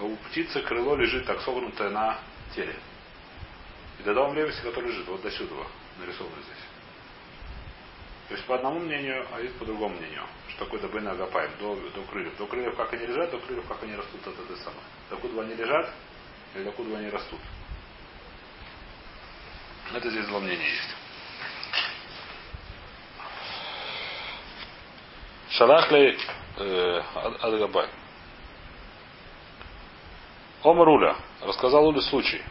у 0.00 0.16
птицы 0.28 0.62
крыло 0.62 0.96
лежит 0.96 1.26
так 1.26 1.40
согнутое 1.42 1.90
на 1.90 2.18
теле. 2.54 2.74
И 3.98 4.02
до 4.02 4.14
того 4.14 4.30
времени, 4.30 4.54
которое 4.62 4.88
лежит, 4.88 5.06
вот 5.08 5.20
до 5.20 5.30
сюда 5.30 5.66
нарисовано 5.98 6.36
здесь. 6.42 6.64
То 8.28 8.34
есть 8.34 8.46
по 8.46 8.54
одному 8.54 8.78
мнению, 8.78 9.26
а 9.32 9.40
есть 9.40 9.58
по 9.58 9.64
другому 9.64 9.96
мнению. 9.96 10.22
Что 10.48 10.64
такое 10.64 10.80
добына 10.80 11.10
агапаем, 11.10 11.50
до, 11.58 11.74
до 11.74 12.02
крыльев. 12.04 12.36
До 12.38 12.46
крыльев 12.46 12.76
как 12.76 12.92
они 12.92 13.04
лежат, 13.04 13.30
до 13.30 13.38
крыльев 13.38 13.66
как 13.66 13.82
они 13.82 13.94
растут, 13.94 14.20
это, 14.22 14.40
это 14.42 14.56
самое. 14.58 14.82
Докуда 15.10 15.42
они 15.42 15.54
лежат, 15.54 15.92
или 16.54 16.68
откуда 16.68 16.98
они 16.98 17.10
растут. 17.10 17.40
Это 19.94 20.10
здесь 20.10 20.26
два 20.26 20.40
мнения 20.40 20.68
есть. 20.68 20.96
Шалахли 25.50 26.16
э, 26.58 27.02
Адгабай. 27.40 27.88
Омар 30.62 30.88
Уля. 30.88 31.16
Рассказал 31.42 31.86
Уле 31.86 32.02
случай. 32.02 32.42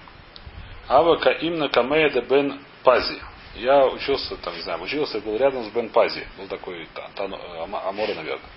Ава 0.88 1.18
Каимна 1.18 1.70
де 1.70 2.22
Бен 2.22 2.60
Пази. 2.84 3.22
Я 3.56 3.86
учился, 3.88 4.36
там, 4.38 4.56
не 4.56 4.62
знаю, 4.62 4.82
учился, 4.82 5.20
был 5.22 5.38
рядом 5.38 5.64
с 5.64 5.70
Бен 5.70 5.90
Пази. 5.90 6.28
Был 6.38 6.48
такой 6.48 6.88
Амора, 7.16 8.16
наверное. 8.16 8.50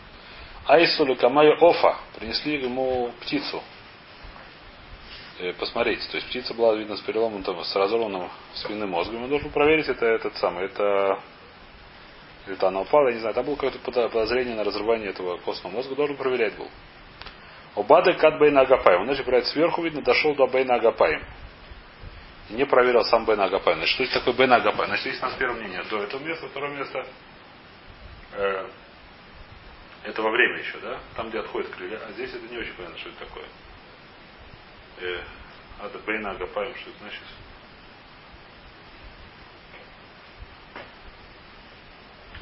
Айсулю 0.67 1.17
Камая 1.17 1.57
Офа. 1.61 1.99
Принесли 2.19 2.63
ему 2.63 3.13
птицу. 3.21 3.63
Э, 5.39 5.53
посмотреть. 5.55 6.07
То 6.11 6.17
есть 6.17 6.29
птица 6.29 6.55
была, 6.55 6.75
видно, 6.75 6.97
с 6.97 7.01
переломом, 7.01 7.43
там, 7.43 7.63
с 7.65 7.75
разорванным 7.75 8.31
спинным 8.55 8.91
мозгом. 8.91 9.25
Он 9.25 9.31
должен 9.31 9.51
проверить 9.51 9.89
это 9.89 10.07
этот 10.07 10.37
самый. 10.37 10.67
Это 10.67 11.19
это 12.47 12.69
она 12.69 12.81
упала, 12.81 13.09
я 13.09 13.15
не 13.15 13.21
знаю, 13.21 13.35
там 13.35 13.47
было 13.47 13.55
какое-то 13.55 13.79
подозрение 13.79 14.57
на 14.57 14.65
разрывание 14.65 15.11
этого 15.11 15.39
костного 15.39 15.75
мозга, 15.75 15.95
должен 15.95 16.17
проверять 16.17 16.57
был. 16.57 16.69
Обады 17.77 18.15
кат 18.15 18.39
бейна 18.39 18.63
агапаем. 18.63 19.03
Он 19.03 19.07
начал 19.07 19.23
проверять 19.25 19.47
сверху, 19.49 19.83
видно, 19.83 20.03
дошел 20.03 20.35
до 20.35 20.47
бейна 20.47 20.75
агапаем. 20.75 21.25
Не 22.51 22.67
проверил 22.67 23.05
сам 23.05 23.25
бейна 23.25 23.45
агапаем. 23.45 23.79
Значит, 23.79 23.95
что 23.95 24.05
это 24.05 24.19
такое 24.19 24.35
бейна 24.35 24.57
агапаем? 24.57 24.89
Значит, 24.89 25.07
есть 25.07 25.23
у 25.23 25.27
нас 25.27 25.35
первое 25.39 25.61
мнение 25.61 25.83
до 25.85 26.03
этого 26.03 26.21
места, 26.21 26.49
второе 26.49 26.71
место 26.77 27.07
э, 28.33 28.67
это 30.05 30.23
во 30.23 30.31
время 30.31 30.59
еще, 30.59 30.79
да? 30.83 30.99
Там, 31.17 31.31
где 31.31 31.39
отходит 31.39 31.71
крылья. 31.71 32.01
А 32.07 32.13
здесь 32.13 32.31
это 32.35 32.53
не 32.53 32.59
очень 32.59 32.75
понятно, 32.75 32.99
что 32.99 33.09
это 33.09 33.21
такое. 33.21 33.45
Э, 35.03 35.21
Ада 35.81 35.99
Бейна 36.07 36.31
Агапаем, 36.31 36.73
что 36.77 36.91
это 36.91 36.99
значит? 37.01 37.23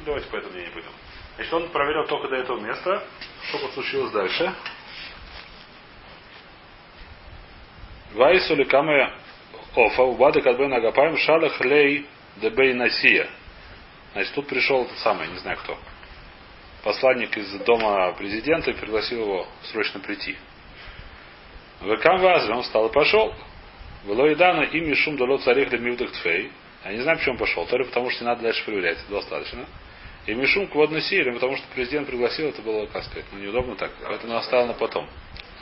Давайте 0.05 0.27
по 0.27 0.35
этому 0.35 0.55
не 0.55 0.67
будем. 0.67 0.91
Значит, 1.35 1.53
он 1.53 1.69
проверил 1.69 2.05
только 2.05 2.27
до 2.27 2.35
этого 2.35 2.59
места. 2.59 3.03
Что 3.49 3.67
случилось 3.71 4.11
дальше? 4.11 4.53
Вайсу 8.13 8.55
ликаме 8.55 9.11
офа 9.75 10.03
убады 10.03 10.41
кадбен 10.41 10.71
агапаем 10.73 11.17
шалах 11.17 11.59
лей 11.61 12.07
дебей. 12.37 12.73
Значит, 14.13 14.35
тут 14.35 14.47
пришел 14.47 14.83
этот 14.83 14.99
самый, 14.99 15.27
не 15.29 15.37
знаю 15.39 15.57
кто. 15.57 15.79
Посланник 16.83 17.35
из 17.37 17.51
дома 17.63 18.11
президента 18.13 18.69
и 18.69 18.73
пригласил 18.73 19.21
его 19.21 19.47
срочно 19.63 19.99
прийти. 19.99 20.37
Векам 21.81 22.19
вазры, 22.19 22.53
он 22.53 22.63
встал 22.63 22.87
и 22.87 22.91
пошел. 22.91 23.33
Было 24.05 24.27
и 24.27 24.35
дано 24.35 24.63
им 24.63 24.95
шум 24.95 25.17
дало 25.17 25.37
царих 25.37 25.69
для 25.69 25.79
мивдах 25.79 26.11
тфей. 26.11 26.51
Я 26.83 26.93
не 26.93 27.01
знаю, 27.01 27.17
почему 27.17 27.33
он 27.33 27.39
пошел. 27.39 27.65
То 27.67 27.77
ли 27.77 27.85
потому, 27.85 28.09
что 28.09 28.23
не 28.23 28.29
надо 28.29 28.41
дальше 28.41 28.63
проверять. 28.65 28.97
Достаточно. 29.09 29.65
И 30.25 30.33
Мишум 30.33 30.67
к 30.67 30.75
водной 30.75 31.01
силе, 31.01 31.31
потому 31.33 31.57
что 31.57 31.65
президент 31.73 32.07
пригласил, 32.07 32.49
это 32.49 32.61
было, 32.61 32.85
как 32.85 33.03
сказать, 33.03 33.25
ну, 33.31 33.39
неудобно 33.39 33.75
так. 33.75 33.91
Поэтому 34.03 34.35
оставил 34.35 34.67
на 34.67 34.73
потом. 34.73 35.07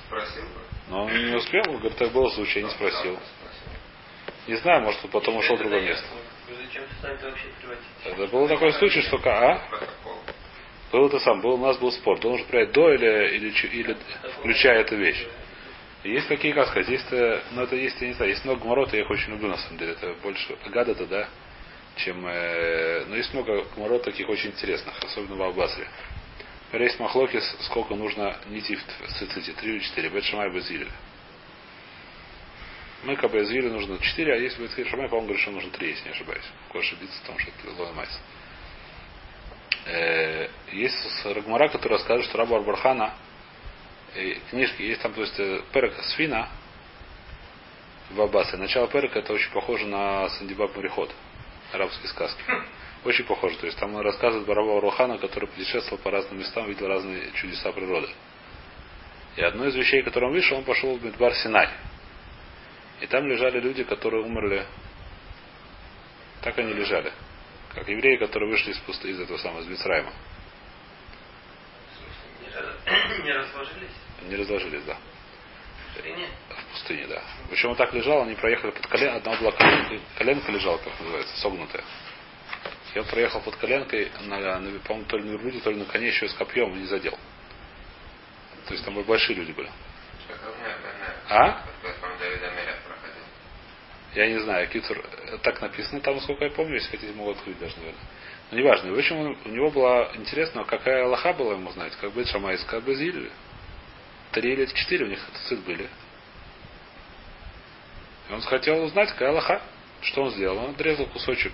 Спросил 0.07 0.43
бы. 0.43 0.59
Но 0.89 1.05
он 1.05 1.13
не 1.13 1.35
успел, 1.35 1.63
говорит, 1.63 1.95
так 1.97 2.11
было 2.11 2.29
случай, 2.29 2.63
не 2.63 2.69
спросил. 2.69 3.17
Не 4.47 4.55
знаю, 4.55 4.81
может, 4.81 5.03
он 5.05 5.11
потом 5.11 5.37
ушел 5.37 5.55
в 5.55 5.59
другое 5.59 5.81
место. 5.81 6.05
Это 8.03 8.27
был 8.27 8.47
такой 8.47 8.73
случай, 8.73 9.01
что 9.01 9.19
а? 9.23 9.61
Был 10.91 11.07
это 11.07 11.19
сам, 11.19 11.39
был, 11.41 11.53
у 11.53 11.57
нас 11.57 11.77
был 11.77 11.91
спор. 11.91 12.19
Должен 12.19 12.45
проверять 12.47 12.73
до 12.73 12.91
или, 12.93 13.35
или, 13.35 13.49
или 13.49 13.97
включая 14.39 14.81
эту 14.81 14.95
вещь. 14.97 15.25
Есть 16.03 16.29
такие, 16.29 16.53
как 16.53 16.67
сказать, 16.67 16.87
есть, 16.87 17.11
ну 17.51 17.61
это 17.61 17.75
есть, 17.75 17.99
я 17.99 18.07
не 18.07 18.13
знаю, 18.13 18.31
есть 18.31 18.45
много 18.45 18.61
гморот, 18.61 18.93
я 18.93 19.01
их 19.01 19.09
очень 19.09 19.31
люблю 19.31 19.49
на 19.49 19.57
самом 19.57 19.77
деле. 19.77 19.91
Это 19.91 20.13
больше 20.23 20.57
гада-то, 20.67 21.05
да, 21.05 21.27
чем... 21.97 22.25
Э, 22.25 23.03
но 23.05 23.17
есть 23.17 23.33
много 23.33 23.65
гморот 23.75 24.03
таких 24.03 24.29
очень 24.29 24.51
интересных, 24.51 24.97
особенно 25.03 25.35
в 25.35 25.41
Албасре. 25.41 25.87
Есть 26.71 26.99
махлоки, 26.99 27.41
сколько 27.61 27.95
нужно 27.95 28.37
нити 28.47 28.75
в 28.75 29.13
циците, 29.19 29.53
три 29.53 29.73
или 29.73 29.79
четыре. 29.79 30.09
Бет 30.09 30.23
Шамай 30.23 30.53
Безиль. 30.53 30.87
Мы 33.03 33.15
как 33.15 33.31
бы 33.31 33.41
извили 33.41 33.69
нужно 33.69 33.97
четыре, 33.99 34.35
а 34.35 34.37
если 34.37 34.61
Бет 34.61 34.71
Шамай, 34.87 35.09
по-моему, 35.09 35.27
говорит, 35.27 35.41
что 35.41 35.51
нужно 35.51 35.71
три, 35.71 35.89
если 35.89 36.05
не 36.05 36.11
ошибаюсь. 36.11 36.45
Кое 36.71 36.81
ошибиться, 36.81 37.19
потому 37.21 37.39
что 37.39 37.51
это 37.51 37.81
ломается. 37.81 38.19
Э, 39.85 40.47
есть 40.71 41.25
Рагмара, 41.25 41.67
который 41.67 41.93
расскажет, 41.93 42.25
что 42.27 42.37
Раба 42.37 42.57
Арбархана 42.57 43.15
книжки, 44.49 44.81
есть 44.81 45.01
там, 45.01 45.13
то 45.13 45.21
есть, 45.21 45.39
э, 45.39 45.61
Перек 45.71 45.93
Свина 46.15 46.49
в 48.11 48.21
Аббасе. 48.21 48.57
Начало 48.57 48.87
Перека 48.87 49.19
это 49.19 49.33
очень 49.33 49.51
похоже 49.51 49.85
на 49.85 50.29
Сандибаб 50.29 50.75
Мореход, 50.75 51.13
арабские 51.71 52.07
сказки. 52.09 52.41
Очень 53.05 53.23
похоже. 53.25 53.57
То 53.57 53.65
есть 53.65 53.79
там 53.79 53.95
он 53.95 54.01
рассказывает 54.01 54.45
Бараба 54.45 54.81
Рухана, 54.81 55.17
который 55.19 55.47
путешествовал 55.47 55.99
по 56.03 56.11
разным 56.11 56.39
местам, 56.39 56.67
видел 56.67 56.87
разные 56.87 57.31
чудеса 57.33 57.71
природы. 57.71 58.09
И 59.37 59.41
одно 59.41 59.67
из 59.67 59.75
вещей, 59.75 60.01
которое 60.01 60.27
он 60.27 60.33
вышел, 60.33 60.57
он 60.57 60.65
пошел 60.65 60.97
в 60.97 61.03
Медбар 61.03 61.33
Синай. 61.35 61.69
И 62.99 63.07
там 63.07 63.25
лежали 63.25 63.61
люди, 63.61 63.85
которые 63.85 64.23
умерли. 64.25 64.65
Так 66.41 66.57
они 66.57 66.73
лежали. 66.73 67.13
Как 67.73 67.87
евреи, 67.87 68.17
которые 68.17 68.49
вышли 68.49 68.71
из 68.71 68.77
пусты 68.79 69.11
из 69.11 69.19
этого 69.21 69.37
самого, 69.37 69.61
из 69.61 69.67
Мицрайма. 69.67 70.11
Не 73.23 73.31
разложились? 73.33 73.88
Не 74.27 74.35
разложились, 74.35 74.83
да. 74.83 74.95
В 74.95 75.95
пустыне? 75.95 76.27
В 76.49 76.73
пустыне, 76.73 77.07
да. 77.07 77.21
Причем 77.49 77.69
он 77.71 77.75
так 77.75 77.93
лежал, 77.93 78.21
они 78.23 78.35
проехали 78.35 78.71
под 78.71 78.87
колено, 78.87 79.15
одна 79.15 79.35
была 79.37 79.51
коленка, 79.51 79.99
коленка 80.17 80.51
лежала, 80.51 80.77
как 80.77 80.99
называется, 80.99 81.37
согнутая. 81.37 81.83
Он 82.95 83.05
проехал 83.05 83.41
под 83.41 83.55
коленкой, 83.55 84.11
на, 84.21 84.59
на, 84.59 84.79
по-моему, 84.79 85.07
то 85.07 85.17
ли 85.17 85.23
на 85.23 85.31
верблюде, 85.31 85.59
то 85.59 85.69
ли 85.69 85.77
на 85.77 85.85
коне 85.85 86.07
еще 86.07 86.27
с 86.27 86.33
копьем 86.33 86.73
и 86.73 86.79
не 86.79 86.87
задел. 86.87 87.17
То 88.67 88.73
есть 88.73 88.83
там 88.83 89.01
большие 89.03 89.35
люди 89.35 89.51
были. 89.51 89.69
А? 91.29 91.63
Я 94.15 94.27
не 94.27 94.39
знаю, 94.39 94.67
Китур, 94.69 95.03
так 95.43 95.61
написано 95.61 96.01
там, 96.01 96.19
сколько 96.21 96.45
я 96.45 96.51
помню, 96.51 96.75
если 96.75 96.89
хотите, 96.89 97.13
могу 97.13 97.31
открыть 97.31 97.59
даже, 97.59 97.77
наверное. 97.77 98.01
Но 98.51 98.57
неважно. 98.57 98.91
В 98.91 98.97
общем, 98.97 99.37
у 99.45 99.49
него 99.49 99.69
была 99.69 100.11
интересно, 100.15 100.63
какая 100.63 101.05
Аллаха 101.05 101.33
была 101.33 101.53
ему 101.53 101.71
знать, 101.71 101.95
как 102.01 102.11
бы 102.13 102.25
Шамайская, 102.25 102.69
как 102.69 102.83
бы 102.83 102.95
Зиль. 102.95 103.31
Три 104.31 104.53
или 104.53 104.65
четыре 104.67 105.05
у 105.05 105.09
них 105.09 105.19
цит 105.47 105.59
были. 105.63 105.89
И 108.29 108.33
он 108.33 108.41
хотел 108.41 108.83
узнать, 108.83 109.09
какая 109.09 109.29
Аллаха. 109.29 109.61
Что 110.01 110.23
он 110.23 110.31
сделал? 110.31 110.57
Он 110.59 110.71
отрезал 110.71 111.07
кусочек 111.07 111.51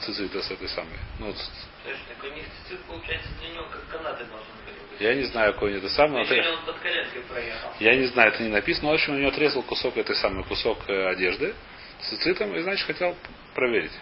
цицит 0.00 0.32
с 0.34 0.50
этой 0.50 0.68
самой. 0.68 0.98
Ну, 1.18 1.32
ц- 1.32 1.38
То 1.84 1.90
есть 1.90 2.02
так 2.08 2.22
у 2.30 2.34
них 2.34 2.44
цицит, 2.62 2.80
получается, 2.84 3.28
для 3.40 3.48
него 3.50 3.64
как 3.64 3.88
канаты 3.88 4.24
должны 4.24 4.52
быть. 4.66 5.00
я 5.00 5.14
не 5.14 5.22
знаю, 5.24 5.54
какой 5.54 5.74
это 5.78 5.88
самый. 5.88 6.12
но 6.12 6.20
Если 6.20 6.38
это- 6.38 6.52
он 6.52 6.64
под 6.66 6.78
коленкой 6.78 7.20
проехал. 7.22 7.70
Я 7.80 7.96
не 7.96 8.06
знаю, 8.06 8.32
это 8.32 8.42
не 8.42 8.48
написано. 8.50 8.86
Но, 8.88 8.90
в 8.92 8.94
общем, 8.94 9.14
у 9.14 9.16
него 9.16 9.28
отрезал 9.28 9.62
кусок 9.62 9.96
этой 9.96 10.14
самой, 10.16 10.44
кусок 10.44 10.78
э, 10.88 11.06
одежды 11.08 11.54
с 12.00 12.08
цицитом, 12.10 12.54
и, 12.54 12.60
значит, 12.60 12.86
хотел 12.86 13.16
проверить. 13.54 13.92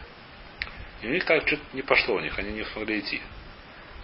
И 1.02 1.06
у 1.06 1.11
них 1.11 1.25
так 1.25 1.47
что-то 1.47 1.62
не 1.73 1.82
пошло 1.82 2.16
у 2.16 2.21
них, 2.21 2.37
они 2.38 2.50
не 2.52 2.64
смогли 2.64 2.99
идти. 3.00 3.21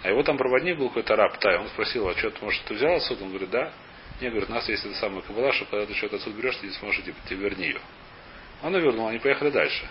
А 0.03 0.09
его 0.09 0.23
там 0.23 0.37
проводник 0.37 0.77
был 0.77 0.87
какой-то 0.87 1.15
раб, 1.15 1.37
Тай, 1.39 1.57
он 1.57 1.67
спросил, 1.69 2.07
а 2.07 2.15
что, 2.17 2.29
ты, 2.31 2.43
может, 2.43 2.63
ты 2.63 2.73
взял 2.73 2.93
отсюда? 2.95 3.23
Он 3.23 3.29
говорит, 3.31 3.49
да. 3.49 3.73
Не, 4.21 4.29
говорит, 4.29 4.49
у 4.49 4.53
нас 4.53 4.67
есть 4.67 4.85
эта 4.85 4.95
самая 4.95 5.21
кабала, 5.21 5.53
что 5.53 5.65
когда 5.65 5.85
ты 5.85 5.93
что-то 5.93 6.17
отсюда 6.17 6.37
берешь, 6.37 6.57
ты 6.57 6.67
не 6.67 6.73
сможешь 6.73 6.99
идти, 7.01 7.13
ты 7.27 7.35
верни 7.35 7.67
ее. 7.67 7.81
Он 8.61 8.75
ее 8.75 8.81
вернул, 8.81 9.07
они 9.07 9.19
поехали 9.19 9.49
дальше. 9.49 9.87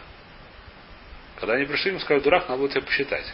Когда 1.37 1.54
они 1.54 1.64
пришли, 1.64 1.90
ему 1.90 2.00
сказали, 2.00 2.23
дурак, 2.23 2.49
надо 2.49 2.58
было 2.58 2.68
тебя 2.68 2.82
посчитать. 2.82 3.25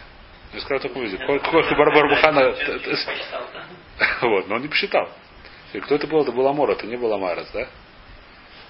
Я 0.53 0.61
сказал, 0.61 0.79
так 0.79 0.95
видите, 0.95 1.21
сколько 1.21 1.51
Барбарбухана... 1.51 2.51
Посчитал, 2.51 3.45
да? 3.53 3.65
Вот, 4.27 4.47
но 4.47 4.55
он 4.55 4.61
не 4.61 4.67
посчитал. 4.67 5.09
И 5.73 5.79
кто 5.81 5.95
это 5.95 6.07
был? 6.07 6.21
Это 6.21 6.31
был 6.31 6.47
Амор, 6.47 6.69
это 6.69 6.85
не 6.85 6.95
был 6.95 7.11
Амарец, 7.13 7.47
да? 7.51 7.67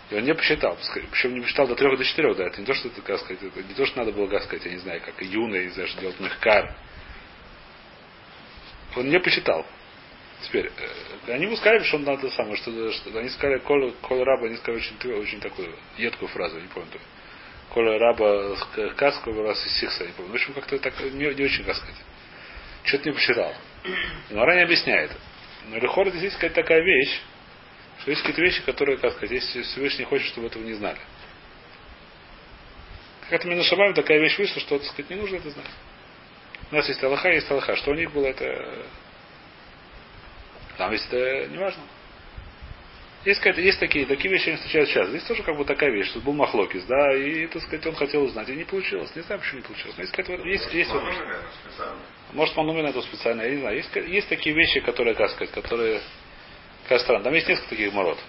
И 0.10 0.16
он 0.16 0.24
не 0.24 0.34
посчитал. 0.34 0.78
Причем 1.12 1.34
не 1.34 1.42
посчитал 1.42 1.68
до 1.68 1.76
трех, 1.76 1.98
до 1.98 2.06
четырех, 2.06 2.38
да. 2.38 2.46
Это 2.46 2.60
не 2.60 2.66
то, 2.66 2.74
что 2.74 2.88
это, 2.88 3.02
как 3.02 3.20
сказать, 3.20 3.44
это 3.44 3.62
не 3.62 3.74
то, 3.74 3.86
что 3.86 4.00
надо 4.00 4.12
было, 4.12 4.28
как 4.28 4.44
сказать, 4.44 4.66
я 4.66 4.72
не 4.72 4.78
знаю, 4.78 5.02
как 5.02 5.22
Юна, 5.22 5.58
не 5.58 5.70
знаю, 5.70 5.88
что 5.90 6.02
делать 6.02 6.20
мехкар. 6.20 6.76
Он 8.96 9.10
не 9.10 9.20
посчитал. 9.20 9.66
Теперь, 10.44 10.68
э, 10.68 11.34
они 11.34 11.46
ему 11.46 11.56
сказали, 11.56 11.84
что 11.84 11.98
он 11.98 12.04
надо 12.04 12.30
самое, 12.32 12.56
что, 12.58 12.92
что 12.92 13.18
они 13.18 13.30
сказали, 13.30 13.60
коль, 13.60 13.92
коль 14.02 14.24
раба, 14.24 14.48
они 14.48 14.58
сказали 14.58 14.78
очень, 14.78 15.14
очень 15.14 15.40
такую 15.40 15.76
едкую 15.98 16.30
фразу, 16.30 16.60
не 16.60 16.68
помню. 16.68 17.00
Коля 17.70 18.00
раба 18.00 18.56
каску 18.96 19.34
раз 19.44 19.66
из 19.66 19.80
сикса, 19.80 20.06
не 20.06 20.12
помню. 20.14 20.32
В 20.32 20.36
общем, 20.36 20.54
как-то 20.54 20.78
так 20.80 20.98
не, 21.00 21.34
не 21.34 21.44
очень, 21.44 21.64
как 21.64 21.76
сказать. 21.76 21.96
Что-то 22.84 23.10
не 23.10 23.16
посчитал. 23.16 23.54
Но 24.30 24.54
не 24.54 24.62
объясняет. 24.62 25.12
Но 25.70 25.78
Лехор 25.78 26.10
здесь 26.10 26.24
есть 26.24 26.36
какая-то 26.36 26.62
такая 26.62 26.82
вещь, 26.82 27.20
что 28.00 28.12
есть 28.12 28.22
какие-то 28.22 28.42
вещи, 28.42 28.62
которые, 28.62 28.98
как 28.98 29.14
сказать, 29.14 29.32
если 29.32 29.64
Всевышний 29.64 30.06
хочет, 30.06 30.28
чтобы 30.28 30.48
этого 30.48 30.64
не 30.64 30.74
знали. 30.74 31.00
Как-то 33.30 33.48
между 33.48 33.64
Шабаем 33.64 33.94
такая 33.94 34.20
вещь 34.20 34.38
вышла, 34.38 34.62
что, 34.62 34.78
так 34.78 34.88
сказать, 34.88 35.10
не 35.10 35.16
нужно 35.16 35.38
это 35.38 35.50
знать. 35.50 35.66
У 36.72 36.76
нас 36.76 36.88
есть 36.88 37.04
Аллаха, 37.04 37.30
есть 37.30 37.50
Аллаха. 37.50 37.76
Что 37.76 37.92
у 37.92 37.96
них 37.96 38.12
было, 38.12 38.28
это... 38.28 38.86
Там 40.78 40.92
есть 40.92 41.06
это 41.12 41.48
не 41.48 41.58
важно. 41.58 41.82
Есть, 43.26 43.40
какая-то- 43.40 43.62
есть 43.62 43.80
такие, 43.80 44.06
такие 44.06 44.32
вещи 44.32 44.50
они 44.50 44.58
встречаются 44.58 44.94
сейчас. 44.94 45.10
Здесь 45.10 45.24
тоже 45.24 45.42
как 45.42 45.58
бы 45.58 45.66
такая 45.66 45.90
вещь, 45.90 46.10
что 46.10 46.20
был 46.20 46.34
Махлокис, 46.34 46.84
да, 46.86 47.16
и, 47.16 47.48
так 47.48 47.64
сказать, 47.64 47.86
он 47.88 47.96
хотел 47.96 48.24
узнать, 48.24 48.48
и 48.50 48.56
не 48.56 48.66
получилось. 48.66 49.16
Не 49.16 49.24
знаю, 49.24 49.42
почему 49.42 49.62
не 49.62 49.66
получилось. 49.66 49.96
Но 49.98 50.04
есть, 50.04 50.14
какая-то- 50.16 50.48
есть, 50.48 50.72
есть 50.74 50.92
возможность. 50.92 51.28
Может, 52.34 52.58
он 52.58 52.70
умер 52.70 52.86
это 52.86 53.02
специально, 53.02 53.42
я 53.42 53.50
не 53.50 53.58
знаю. 53.62 53.78
Есть, 53.78 53.96
есть 53.96 54.30
такие 54.30 54.56
вещи, 54.56 54.80
которые, 54.82 55.16
как 55.16 55.32
сказать, 55.32 55.52
которые... 55.54 56.02
Какая 56.84 57.00
странно. 57.00 57.24
Там 57.24 57.34
есть 57.34 57.48
несколько 57.48 57.70
таких 57.70 57.92
мород. 57.94 58.20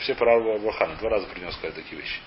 Все 0.00 0.14
про 0.14 0.58
Бурхана. 0.58 0.94
Два 0.96 1.10
раза 1.10 1.26
принес 1.26 1.52
сказать 1.54 1.74
такие 1.74 2.00
вещи. 2.00 2.18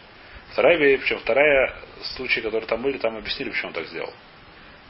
Вторая 0.51 0.77
вещь, 0.77 0.99
причем 1.01 1.17
вторая 1.17 1.75
случай, 2.15 2.41
которые 2.41 2.67
там 2.67 2.81
были, 2.83 2.99
там 2.99 3.17
объяснили, 3.17 3.49
почему 3.49 3.69
он 3.69 3.73
так 3.73 3.87
сделал. 3.87 4.13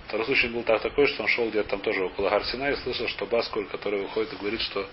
Второй 0.07 0.25
случай 0.25 0.47
был 0.47 0.63
так 0.63 0.81
такой, 0.81 1.05
что 1.07 1.23
он 1.23 1.29
шел 1.29 1.49
где-то 1.49 1.69
там 1.69 1.81
тоже 1.81 2.05
около 2.05 2.29
Гарсина 2.29 2.71
и 2.71 2.75
слышал, 2.77 3.09
что 3.09 3.25
Баскуль, 3.25 3.67
который 3.67 4.01
выходит 4.01 4.37
говорит, 4.39 4.61
что 4.61 4.87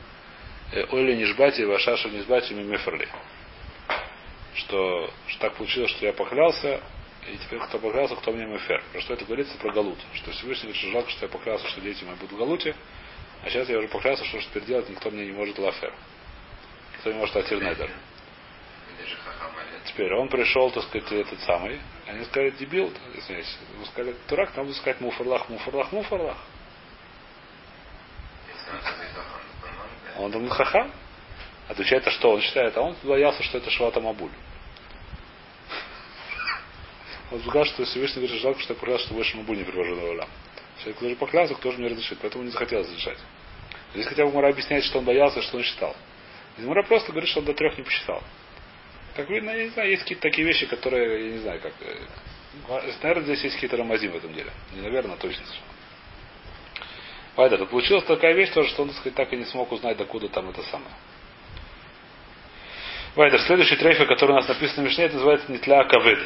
э, 0.73 0.85
Ойли 0.90 1.14
не 1.14 1.25
жбати, 1.26 1.62
вашаша 1.62 2.09
не 2.09 2.21
жбати, 2.23 2.52
мимеферли. 2.52 3.09
Что, 4.54 5.11
что 5.28 5.40
так 5.40 5.54
получилось, 5.54 5.92
что 5.92 6.06
я 6.06 6.12
поклялся, 6.12 6.80
и 7.33 7.37
теперь 7.38 7.61
кто 7.61 7.78
поклялся, 7.78 8.16
кто 8.16 8.33
мне 8.33 8.44
мефер. 8.44 8.83
Про 8.92 9.00
что 9.00 9.14
это 9.14 9.25
говорится? 9.25 9.56
Про 9.59 9.73
Галут. 9.73 9.99
Что 10.14 10.33
Всевышний 10.33 10.64
говорит, 10.64 10.83
что 10.83 10.90
жалко, 10.90 11.11
что 11.11 11.26
я 11.26 11.28
поклялся, 11.33 11.68
что 11.68 11.80
дети 11.80 12.02
мои 12.04 12.16
будут 12.16 12.33
в 12.33 12.37
Галуте, 12.37 12.75
а 13.44 13.50
сейчас 13.50 13.68
я 13.68 13.78
уже 13.78 13.88
поклялся, 13.88 14.25
что 14.25 14.40
теперь 14.40 14.64
делать 14.64 14.88
никто 14.88 15.11
мне 15.11 15.26
не 15.26 15.33
может 15.33 15.59
лафер. 15.59 15.92
Никто 16.94 17.12
не 17.12 17.19
может 17.19 17.36
атирнедер. 17.36 17.91
Теперь 19.86 20.12
он 20.14 20.28
пришел, 20.28 20.71
так 20.71 20.84
сказать, 20.84 21.10
этот 21.12 21.40
самый. 21.40 21.80
Они 22.06 22.25
сказали, 22.25 22.50
дебил, 22.50 22.93
извиняюсь. 23.14 23.58
Вы 23.78 23.86
сказали, 23.86 24.17
дурак, 24.28 24.56
нам 24.56 24.67
надо 24.67 24.78
сказать 24.78 25.00
муфарлах, 25.00 25.49
муфарлах, 25.49 25.93
муфарлах. 25.93 26.36
Он 30.17 30.30
хахам, 30.30 30.30
думал, 30.30 30.49
хахам. 30.50 30.93
Отвечает, 31.69 32.06
а 32.06 32.10
что 32.10 32.30
он 32.32 32.40
считает? 32.40 32.76
А 32.76 32.82
он 32.82 32.97
боялся, 33.02 33.43
что 33.43 33.58
это 33.58 33.71
Швата 33.71 34.00
Мабуль. 34.00 34.30
Он 37.30 37.40
сказал, 37.40 37.64
что 37.64 37.84
Всевышний 37.84 38.23
говорит, 38.23 38.43
жалко, 38.43 38.60
что 38.60 38.75
я 38.75 38.78
поклялся, 38.78 39.04
что 39.06 39.14
больше 39.14 39.36
Мабуль 39.36 39.58
не 39.58 39.64
привожу 39.64 39.95
на 39.97 40.10
улам. 40.10 40.28
Человек 40.78 40.99
тоже 40.99 41.17
поклялся, 41.17 41.54
кто 41.54 41.73
же 41.73 41.78
мне 41.78 41.88
разрешит, 41.88 42.19
поэтому 42.21 42.45
не 42.45 42.50
захотел 42.50 42.80
разрешать. 42.80 43.19
Здесь 43.95 44.06
хотя 44.06 44.25
бы 44.26 44.32
Мура 44.32 44.49
объясняет, 44.49 44.84
что 44.84 44.99
он 44.99 45.04
боялся, 45.04 45.40
что 45.40 45.56
он 45.56 45.62
считал. 45.62 45.95
Мура 46.58 46.82
просто 46.82 47.12
говорит, 47.12 47.30
что 47.30 47.40
он 47.40 47.47
до 47.47 47.54
трех 47.54 47.78
не 47.78 47.84
посчитал. 47.84 48.23
Как 49.16 49.28
видно, 49.30 49.50
я 49.50 49.64
не 49.64 49.70
знаю, 49.70 49.90
есть 49.90 50.02
какие-то 50.02 50.22
такие 50.22 50.46
вещи, 50.46 50.66
которые, 50.66 51.26
я 51.26 51.32
не 51.32 51.38
знаю, 51.38 51.60
как... 51.60 51.72
э, 51.80 52.06
Наверное, 53.02 53.24
здесь 53.24 53.42
есть 53.44 53.54
какие-то 53.54 53.76
рамазим 53.76 54.12
в 54.12 54.16
этом 54.16 54.32
деле. 54.32 54.52
Не 54.72 54.82
наверное, 54.82 55.16
точно. 55.16 55.44
Поэтому 57.36 57.66
получилась 57.66 58.04
такая 58.04 58.32
вещь 58.34 58.50
тоже, 58.50 58.68
что 58.70 58.82
он, 58.82 58.88
так 58.88 58.98
сказать, 58.98 59.16
так 59.16 59.32
и 59.32 59.36
не 59.36 59.44
смог 59.44 59.72
узнать, 59.72 59.96
докуда 59.96 60.28
там 60.28 60.50
это 60.50 60.62
самое. 60.64 60.94
Вайдер, 63.16 63.40
следующий 63.42 63.76
трейфер, 63.76 64.06
который 64.06 64.32
у 64.32 64.34
нас 64.34 64.48
написан 64.48 64.82
в 64.82 64.86
Мишне, 64.86 65.04
это 65.04 65.14
называется 65.14 65.50
Нитля 65.50 65.84
Кавид. 65.84 66.18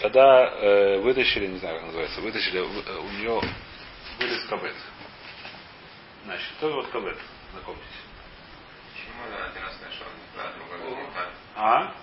Когда 0.00 0.48
э, 0.48 0.98
вытащили, 0.98 1.46
не 1.46 1.58
знаю, 1.58 1.76
как 1.76 1.86
называется, 1.86 2.20
вытащили, 2.20 2.58
э, 2.60 2.98
у 2.98 3.08
нее 3.18 3.40
вылез 4.18 4.44
Кавид. 4.48 4.74
Значит, 6.24 6.48
кто 6.56 6.72
вот 6.72 6.88
Кавид? 6.88 7.16
Знакомьтесь. 7.52 7.84
Почему 8.94 9.22
один 9.24 9.62
раз 9.62 9.78
нашел 9.82 10.06
не 10.06 10.36
так, 10.36 10.54
другой 10.56 10.78
раз 10.78 11.06
не 11.08 11.14
так? 11.14 11.30
А? 11.62 11.94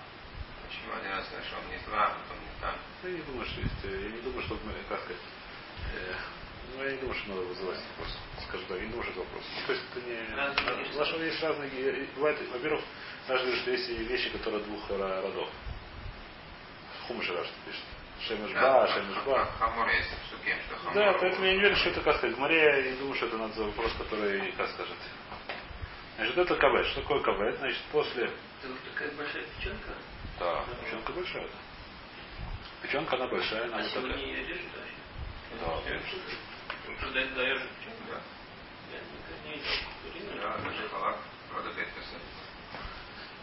Почему 0.66 0.94
один 0.96 1.10
раз 1.12 1.28
нашел 1.36 1.60
не 1.68 1.76
так, 1.84 2.16
потом 2.16 2.40
не 2.40 2.52
так? 2.62 2.74
Я 3.04 3.10
не 3.10 3.22
думаю, 3.28 3.44
что 3.46 3.60
есть. 3.60 3.84
э, 3.84 4.00
Я 4.04 4.08
не 4.08 4.20
думаю, 4.22 4.42
что, 4.46 4.54
мы, 4.64 4.72
как 4.88 5.00
сказать, 5.00 5.20
э, 5.92 6.14
ну, 6.76 6.84
я 6.84 6.92
не 6.92 6.96
думаю, 6.98 7.14
что 7.18 7.28
надо 7.28 7.42
вызывать 7.42 7.78
вопрос. 7.90 8.18
Скажу 8.48 8.64
так, 8.68 8.78
я 8.78 8.84
не 8.86 8.90
думаю, 8.90 9.02
что 9.04 9.12
это 9.12 9.20
вопрос. 9.20 9.44
Ну, 9.54 9.66
то 9.66 9.72
есть 9.72 9.84
это 9.90 10.00
не... 10.00 10.86
Потому 10.88 11.04
что 11.04 11.22
есть 11.22 11.42
разные... 11.42 11.70
э, 11.76 12.06
Бывает, 12.16 12.38
во-первых, 12.52 12.84
даже 13.28 13.42
говорят, 13.44 13.60
что 13.60 13.70
есть 13.70 13.88
вещи, 13.90 14.30
которые 14.30 14.64
двух 14.64 14.90
ро- 14.90 15.20
родов. 15.22 15.48
Хумыш 17.06 17.28
Рашид 17.28 17.52
пишет. 17.66 17.84
Шемешба, 18.26 18.88
Шемешба. 18.88 19.44
Хамор 19.58 19.88
есть 19.88 20.08
в 20.08 20.30
суке, 20.30 20.56
что 20.66 20.76
хамор. 20.78 20.94
Да, 20.94 21.12
поэтому 21.20 21.44
я 21.44 21.52
не 21.52 21.60
верю, 21.60 21.76
что 21.76 21.90
это, 21.90 22.00
как 22.00 22.16
сказать, 22.16 22.36
я 22.38 22.82
не 22.82 22.96
думаю, 22.96 23.14
что 23.16 23.26
это 23.26 23.36
надо 23.36 23.54
за 23.54 23.64
вопрос, 23.64 23.92
который, 23.98 24.52
как 24.52 24.70
скажет. 24.70 24.96
Значит, 26.16 26.38
это 26.38 26.54
кавет. 26.56 26.86
Что 26.86 27.02
такое 27.02 27.20
кавет? 27.20 27.58
Значит, 27.58 27.82
после... 27.92 28.30
Это 28.60 28.72
вот 28.72 28.80
такая 28.92 29.10
большая 29.12 29.42
печенка. 29.56 29.90
Да, 30.38 30.64
печенка 30.84 31.12
большая. 31.12 31.48
Печенка, 32.82 33.16
она 33.16 33.26
большая, 33.28 33.64
она 33.64 33.78
А 33.78 33.82
вот 33.82 33.92
такая. 33.92 34.18
ее 34.18 34.44
режут 34.46 34.70
вообще? 34.76 36.00
Да. 36.86 36.96
Что 36.98 37.10
даешь 37.12 37.30
даешь 37.34 37.60
печенку? 37.78 38.02
Да. 38.10 38.20
Не. 39.48 40.40
Да, 40.40 40.58
даже 40.58 40.88
халак, 40.88 41.16
правда, 41.50 41.70
пять 41.72 41.88
косарь. 41.94 42.20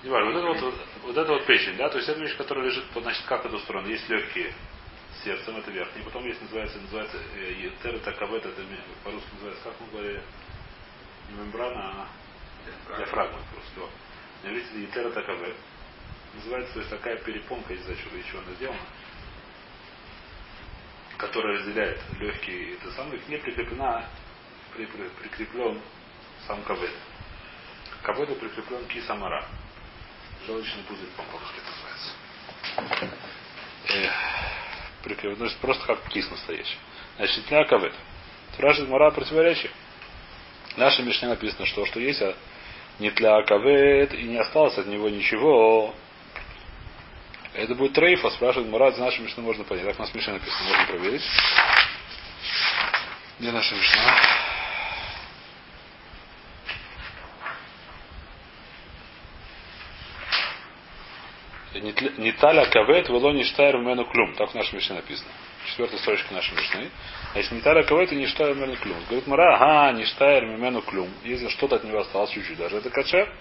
Не 0.03 0.09
важно, 0.11 0.31
вот 0.31 0.37
это 0.37 0.65
вот, 0.65 0.75
вот 1.01 1.17
это 1.17 1.31
вот 1.31 1.45
печень, 1.47 1.77
да, 1.77 1.89
то 1.89 1.97
есть 1.97 2.07
это 2.07 2.19
вещь, 2.19 2.37
которая 2.37 2.65
лежит, 2.65 2.87
под, 2.91 3.03
значит, 3.03 3.25
как 3.25 3.45
это 3.45 3.55
устроено? 3.55 3.87
Есть 3.87 4.07
легкие 4.09 4.53
сердцем, 5.23 5.57
это 5.57 5.71
верхний, 5.71 6.03
потом 6.03 6.23
есть, 6.25 6.39
называется, 6.43 6.79
называется 6.79 7.17
э, 7.35 7.71
кавет, 8.13 8.45
это 8.45 8.61
по-русски 9.03 9.27
называется, 9.33 9.63
как 9.63 9.73
мы 9.81 9.87
говорили, 9.87 10.21
не 11.29 11.37
мембрана, 11.39 12.07
а 12.89 12.97
диафрагма, 12.97 13.39
просто. 13.51 13.91
Иврите 14.43 14.81
етерета 14.81 15.21
кавет. 15.21 15.55
Называется, 16.35 16.73
то 16.73 16.79
есть 16.79 16.91
такая 16.91 17.17
перепонка, 17.17 17.73
не 17.73 17.81
знаю, 17.81 17.97
чего 17.97 18.39
она 18.41 18.53
сделана, 18.55 18.79
которая 21.17 21.57
разделяет 21.57 21.99
легкие, 22.19 22.73
это 22.75 22.91
самое, 22.91 23.19
к 23.19 23.27
ней 23.27 23.39
прикреплена, 23.39 24.05
при- 24.75 24.85
при- 24.85 25.09
прикреплен 25.21 25.81
сам 26.45 26.61
кавет. 26.63 26.91
К 28.03 28.13
прикреплен 28.13 28.85
кисамара. 28.87 29.45
Желудочный 30.45 30.83
пузырь, 30.83 31.09
по-моему, 31.17 31.37
по-русски 31.37 31.59
называется. 31.65 33.15
Эх, 33.89 34.13
прикреплен, 35.03 35.39
ну, 35.39 35.45
есть 35.45 35.57
просто 35.59 35.85
как 35.87 36.07
кис 36.09 36.29
настоящий. 36.29 36.77
Значит, 37.17 37.45
для 37.47 37.65
кавет. 37.65 37.93
Спрашивает 38.53 38.89
Мара 38.89 39.11
противоречие. 39.11 39.71
В 40.73 40.77
нашей 40.77 41.03
Мишне 41.03 41.27
написано, 41.27 41.65
что, 41.65 41.85
что 41.85 41.99
есть, 41.99 42.21
а 42.21 42.35
не 42.99 43.11
для 43.11 43.41
кавет, 43.43 44.13
и 44.13 44.23
не 44.23 44.37
осталось 44.37 44.77
от 44.77 44.87
него 44.87 45.09
ничего. 45.09 45.93
Это 47.53 47.73
будет 47.75 47.93
трейфа, 47.93 48.29
спрашивает 48.29 48.69
Мурат, 48.69 48.97
нашей 48.97 49.21
Мишны 49.21 49.41
можно 49.43 49.63
понять. 49.63 49.85
Так 49.85 49.97
у 49.97 50.01
нас 50.01 50.11
в 50.11 50.15
Мишне 50.15 50.33
написано, 50.33 50.69
можно 50.69 50.85
проверить. 50.85 51.23
Где 53.39 53.51
наша 53.51 53.75
Мишна? 53.75 54.15
Не 62.17 62.31
таля 62.33 62.65
кавет, 62.65 63.09
вело 63.09 63.31
не 63.31 63.43
штайр 63.43 63.77
в 63.77 63.81
мену 63.81 64.05
клюм. 64.05 64.33
Так 64.35 64.51
в 64.51 64.55
нашей 64.55 64.75
Мишне 64.75 64.95
написано. 64.95 65.29
Четвертой 65.67 65.99
строчке 65.99 66.33
нашей 66.33 66.55
Мишны. 66.55 66.89
Значит, 67.33 67.51
не 67.51 67.61
тара 67.61 67.83
кого 67.83 68.01
это 68.01 68.27
штайр 68.27 68.55
мимену 68.55 68.75
клюм. 68.77 68.97
Говорит 69.07 69.27
Мара, 69.27 69.55
ага, 69.55 69.97
не 69.97 70.05
штайр 70.05 70.45
мимену 70.45 70.81
клюм. 70.81 71.09
Если 71.23 71.49
что-то 71.49 71.75
от 71.75 71.83
него 71.83 71.99
осталось 71.99 72.31
чуть-чуть, 72.31 72.57
даже 72.57 72.77
это 72.77 72.89
качер. 72.89 73.31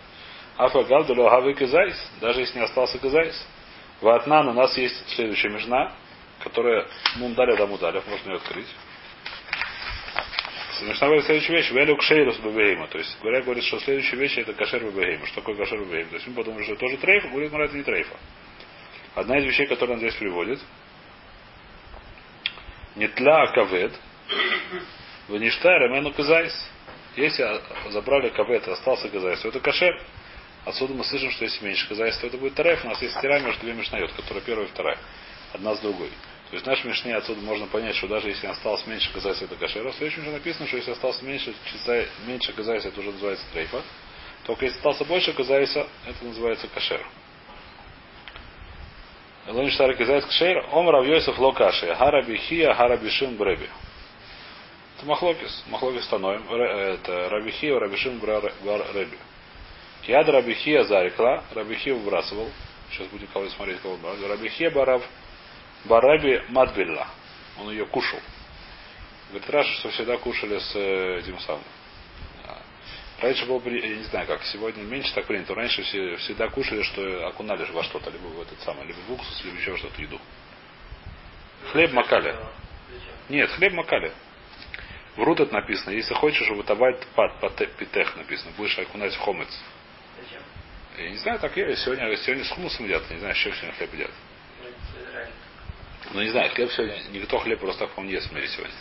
Афагав 0.57 1.07
далюхавы 1.07 1.55
казайс, 1.55 1.97
даже 2.21 2.41
если 2.41 2.59
не 2.59 2.65
остался 2.65 2.99
казайс. 2.99 3.47
Ватнан 4.01 4.49
у 4.49 4.53
нас 4.53 4.77
есть 4.77 5.09
следующая 5.15 5.49
межна, 5.49 5.93
которая 6.41 6.87
мундаля 7.17 7.57
да 7.57 7.67
мудалев, 7.67 8.07
можно 8.07 8.31
ее 8.31 8.37
открыть. 8.37 8.69
Мишна 10.83 11.07
говорит 11.07 11.25
следующую 11.25 11.57
вещь. 11.57 11.71
Велю 11.71 11.97
кшейрус 11.97 12.37
бабегейма. 12.39 12.87
То 12.89 12.99
есть, 12.99 13.17
говоря, 13.23 13.41
говорит, 13.43 13.65
что 13.65 13.81
следующая 13.81 14.17
вещь 14.17 14.37
это 14.37 14.53
кашер 14.53 14.85
бабегейма. 14.85 15.27
Что 15.27 15.37
такое 15.37 15.57
кашер 15.57 15.79
бабегейма? 15.79 16.11
То 16.11 16.17
есть, 16.17 16.27
мы 16.27 16.35
подумали, 16.35 16.65
что 16.65 16.73
это 16.73 16.81
тоже 16.81 16.97
трейфа. 16.99 17.29
Говорит, 17.29 17.53
но 17.53 17.63
это 17.63 17.77
не 17.77 17.83
трейфа. 17.83 18.17
Одна 19.15 19.39
из 19.39 19.45
вещей, 19.45 19.67
которую 19.67 19.95
он 19.95 20.01
здесь 20.01 20.15
приводит. 20.15 20.61
Нетля 22.97 23.47
кавед. 23.55 23.93
Ваништай 25.29 25.79
рамену 25.79 26.13
казайс. 26.13 26.53
Если 27.15 27.61
забрали 27.91 28.31
кавед 28.31 28.67
и 28.67 28.71
остался 28.71 29.09
казайс, 29.09 29.41
то 29.41 29.49
это 29.49 29.61
кашер. 29.61 30.01
Отсюда 30.65 30.95
мы 30.95 31.05
слышим, 31.05 31.31
что 31.31 31.45
если 31.45 31.65
меньше 31.65 31.87
казайс, 31.89 32.17
то 32.19 32.27
это 32.27 32.39
будет 32.39 32.55
тареф. 32.55 32.85
У 32.85 32.89
нас 32.89 33.01
есть 33.03 33.17
стира 33.17 33.39
между 33.41 33.61
две 33.61 33.75
мишнает, 33.75 34.13
которая 34.13 34.43
первая 34.43 34.67
и 34.67 34.71
вторая. 34.71 34.99
Одна 35.53 35.75
с 35.75 35.81
другой. 35.81 36.09
То 36.51 36.55
есть 36.55 36.65
в 36.65 36.69
нашей 36.69 36.87
мишне 36.87 37.15
отсюда 37.15 37.41
можно 37.43 37.67
понять, 37.67 37.97
что 37.97 38.09
даже 38.09 38.29
если 38.29 38.47
осталось 38.47 38.87
меньше 38.87 39.13
казайса, 39.13 39.45
это 39.45 39.57
кашера. 39.57 39.91
В 39.91 39.97
следующем 39.97 40.25
же 40.25 40.31
написано, 40.31 40.67
что 40.67 40.77
если 40.77 40.93
осталось 40.93 41.21
меньше, 41.23 41.55
меньше 42.27 42.53
казайса, 42.53 42.89
это 42.89 43.01
уже 43.01 43.13
называется 43.13 43.45
трейфа. 43.53 43.83
Только 44.45 44.65
если 44.65 44.79
остался 44.79 45.05
больше 45.05 45.33
казайса, 45.33 45.87
это 46.07 46.25
называется 46.25 46.67
кашер. 46.69 47.05
Элониш 49.47 49.77
Тарик 49.77 50.01
Изайс 50.01 50.25
Кшейр, 50.25 50.65
Ом 50.73 50.91
Рав 50.91 51.07
Йосиф 51.07 51.39
Локаши, 51.39 51.95
Хараби 51.95 52.37
Хия, 52.37 52.75
Хараби 52.75 53.09
Шим 53.11 53.37
Бреби. 53.37 53.71
Это 54.97 55.07
Махлокис, 55.07 55.65
Махлокис 55.69 56.05
становим. 56.05 56.43
Это 56.51 57.29
Раби 57.29 57.53
Хия, 57.53 57.79
Раби 57.79 57.97
Шим 57.97 58.19
Бреби. 58.19 59.19
Яд 60.09 60.29
Раби 60.29 60.55
Хия 60.55 60.83
Зарикла, 60.83 61.45
Раби 61.55 61.77
Хия 61.77 61.95
выбрасывал. 61.95 62.51
Сейчас 62.91 63.07
будем 63.09 63.29
кого 63.29 63.49
смотреть, 63.51 63.81
кого 63.83 63.97
брать. 63.99 64.21
Раби 64.29 64.49
Хия 64.49 64.71
Барав, 64.71 65.03
Бараби 65.85 66.43
Мадбилла. 66.49 67.07
Он 67.61 67.71
ее 67.71 67.87
кушал. 67.87 68.19
Говорит, 69.31 69.49
Раша, 69.51 69.73
что 69.75 69.91
всегда 69.91 70.17
кушали 70.17 70.59
с 70.59 70.75
этим 70.75 71.39
самым. 71.41 71.63
Раньше 73.21 73.47
было, 73.47 73.63
я 73.67 73.97
не 73.97 74.05
знаю 74.05 74.27
как, 74.27 74.45
сегодня 74.45 74.83
меньше 74.83 75.15
так 75.15 75.27
принято. 75.27 75.55
Раньше 75.55 75.83
все, 75.83 76.17
всегда 76.17 76.49
кушали, 76.49 76.83
что 76.83 77.27
окунали 77.29 77.65
во 77.73 77.83
что-то, 77.83 78.11
либо 78.11 78.27
в 78.27 78.41
этот 78.43 78.61
самый, 78.61 78.87
либо 78.87 78.99
в 79.09 79.13
уксус, 79.13 79.43
либо 79.45 79.57
еще 79.57 79.77
что-то 79.79 80.01
еду. 80.03 80.21
Хлеб 81.73 81.93
макали. 81.93 82.37
Нет, 83.29 83.51
хлеб 83.51 83.73
макали. 83.73 84.13
В 85.17 85.23
Рутет 85.23 85.51
написано, 85.51 85.95
если 85.95 86.13
хочешь, 86.13 86.45
чтобы 86.45 86.63
табать 86.63 87.07
пат, 87.15 87.41
питех 87.79 88.17
написано, 88.17 88.53
будешь 88.57 88.79
окунать 88.79 89.17
хомец. 89.17 89.49
Зачем? 90.23 90.43
Я 90.99 91.11
не 91.11 91.17
знаю, 91.17 91.39
так 91.39 91.57
я 91.57 91.75
сегодня, 91.77 92.15
сегодня 92.17 92.45
с 92.45 92.51
хумусом 92.51 92.85
едят, 92.85 93.11
не 93.11 93.19
знаю, 93.19 93.35
с 93.35 93.39
чем 93.39 93.55
сегодня 93.55 93.75
хлеб 93.77 93.95
едят. 93.95 94.11
Ну 96.13 96.23
не 96.23 96.29
знаю, 96.29 96.51
хлеб 96.51 96.71
сегодня, 96.71 97.03
никто 97.13 97.39
хлеб 97.39 97.61
просто 97.61 97.87
так, 97.87 97.95
по 97.95 98.03
не 98.03 98.13
ест 98.13 98.29
в 98.29 98.33
мире 98.33 98.47
сегодня. 98.49 98.75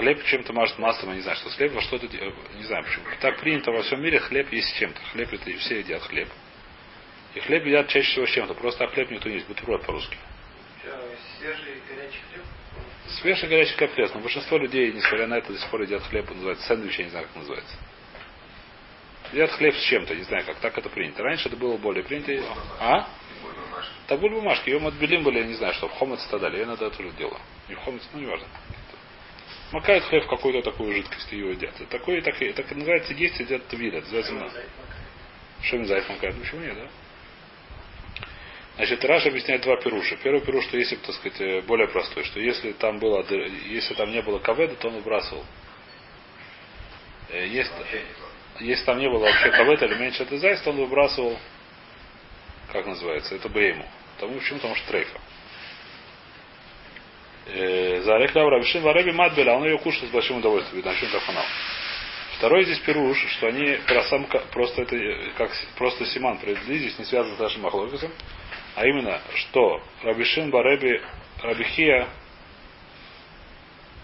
Хлеб 0.00 0.24
чем-то 0.24 0.54
мажет 0.54 0.78
маслом, 0.78 1.10
я 1.10 1.16
не 1.16 1.20
знаю, 1.20 1.36
что 1.36 1.50
с 1.50 1.56
хлебом 1.56 1.82
что-то, 1.82 2.06
не 2.06 2.62
знаю 2.62 2.84
почему. 2.84 3.04
Так 3.20 3.38
принято 3.38 3.70
во 3.70 3.82
всем 3.82 4.02
мире, 4.02 4.18
хлеб 4.18 4.50
есть 4.50 4.68
с 4.68 4.78
чем-то. 4.78 4.98
Хлеб 5.12 5.30
это 5.30 5.50
и 5.50 5.56
все 5.56 5.80
едят 5.80 6.02
хлеб. 6.04 6.26
И 7.34 7.40
хлеб 7.40 7.66
едят 7.66 7.88
чаще 7.88 8.10
всего 8.12 8.26
с 8.26 8.30
чем-то. 8.30 8.54
Просто 8.54 8.84
а 8.84 8.88
хлеб 8.88 9.10
никто 9.10 9.28
не 9.28 9.34
ест, 9.34 9.46
бутерброд 9.46 9.84
по-русски. 9.84 10.16
Свежий 11.38 11.82
горячий 11.86 12.20
хлеб? 12.32 12.44
Свежий 13.20 13.48
горячий 13.50 13.74
хлеб 13.74 13.98
лес. 13.98 14.14
Но 14.14 14.20
большинство 14.20 14.56
людей, 14.56 14.90
несмотря 14.90 15.26
на 15.26 15.34
это, 15.34 15.52
до 15.52 15.58
сих 15.58 15.68
пор 15.68 15.82
едят 15.82 16.02
хлеб, 16.04 16.30
называется 16.30 16.66
сэндвич, 16.66 16.98
я 16.98 17.04
не 17.04 17.10
знаю, 17.10 17.26
как 17.26 17.36
называется. 17.36 17.76
Едят 19.32 19.50
хлеб 19.50 19.74
с 19.74 19.82
чем-то, 19.82 20.14
не 20.14 20.22
знаю 20.22 20.46
как. 20.46 20.60
Так 20.60 20.78
это 20.78 20.88
принято. 20.88 21.22
Раньше 21.22 21.48
это 21.48 21.58
было 21.58 21.76
более 21.76 22.04
принято. 22.04 22.42
А? 22.80 23.06
Табуль 24.06 24.32
бумажки. 24.32 24.70
Ее 24.70 24.78
мы 24.78 24.88
отбелим 24.88 25.24
были, 25.24 25.40
я 25.40 25.44
не 25.44 25.54
знаю, 25.56 25.74
что 25.74 25.88
в 25.88 25.92
хомец 25.92 26.24
и 26.26 26.30
так 26.30 26.40
далее. 26.40 26.60
Я 26.60 26.64
иногда 26.64 26.88
тоже 26.88 27.10
делаю. 27.10 27.38
Не 27.68 27.74
в 27.74 27.80
хомец, 27.80 28.00
ну 28.14 28.20
не 28.20 28.26
важно. 28.26 28.46
Макают 29.72 30.04
хлеб 30.04 30.24
в 30.24 30.28
какую-то 30.28 30.68
такую 30.70 30.94
жидкость 30.94 31.30
его 31.32 31.50
едят. 31.50 31.74
Это 31.76 31.86
такое, 31.86 32.20
так, 32.22 32.36
так 32.38 32.70
называется 32.72 33.14
есть, 33.14 33.38
едят 33.38 33.66
твиль. 33.68 33.94
Это 33.94 34.12
называется 34.12 34.64
Шем 35.62 35.86
зайф 35.86 36.08
макают. 36.08 36.40
Почему 36.40 36.60
нет, 36.60 36.74
да? 36.74 36.88
Значит, 38.76 39.04
Раш 39.04 39.26
объясняет 39.26 39.62
два 39.62 39.76
пируша. 39.76 40.16
Первый 40.16 40.40
пируш, 40.40 40.64
что 40.64 40.78
если, 40.78 40.96
так 40.96 41.14
сказать, 41.14 41.64
более 41.66 41.86
простой, 41.88 42.24
что 42.24 42.40
если 42.40 42.72
там 42.72 42.98
было, 42.98 43.24
если 43.66 43.94
там 43.94 44.10
не 44.10 44.22
было 44.22 44.38
каведа, 44.38 44.74
то 44.76 44.88
он 44.88 44.94
выбрасывал. 44.94 45.44
Если, 47.30 47.72
если 48.60 48.84
там 48.84 48.98
не 48.98 49.08
было 49.08 49.20
вообще 49.20 49.50
каведа 49.50 49.86
или 49.86 49.94
меньше 49.96 50.22
это 50.22 50.38
зайс, 50.38 50.60
то 50.62 50.70
он 50.70 50.76
выбрасывал, 50.78 51.38
как 52.72 52.86
называется, 52.86 53.34
это 53.34 53.48
бейму. 53.48 53.86
Потому 54.16 54.38
почему? 54.38 54.58
Потому 54.58 54.74
что 54.76 54.88
трейфа. 54.88 55.20
Зарекла 58.02 58.48
Рабишин 58.48 58.82
Вареби 58.82 59.10
Мадбеля, 59.10 59.54
он 59.54 59.64
ее 59.64 59.78
кушал 59.78 60.06
с 60.06 60.10
большим 60.10 60.38
удовольствием, 60.38 60.76
видно, 60.76 60.94
чем 60.98 61.10
кафанал. 61.10 61.44
Второй 62.38 62.64
здесь 62.64 62.78
пируш, 62.80 63.18
что 63.36 63.48
они 63.48 63.78
сам, 64.08 64.26
просто 64.52 64.82
это 64.82 64.96
как 65.36 65.50
просто 65.76 66.06
Симан 66.06 66.38
привели, 66.38 66.78
здесь 66.78 66.98
не 66.98 67.04
связано 67.04 67.36
с 67.36 67.40
нашим 67.40 67.62
Махлокисом, 67.62 68.10
а 68.76 68.86
именно, 68.86 69.20
что 69.34 69.82
Рабишин 70.02 70.50
Бареби 70.50 71.02
Рабихия 71.42 72.08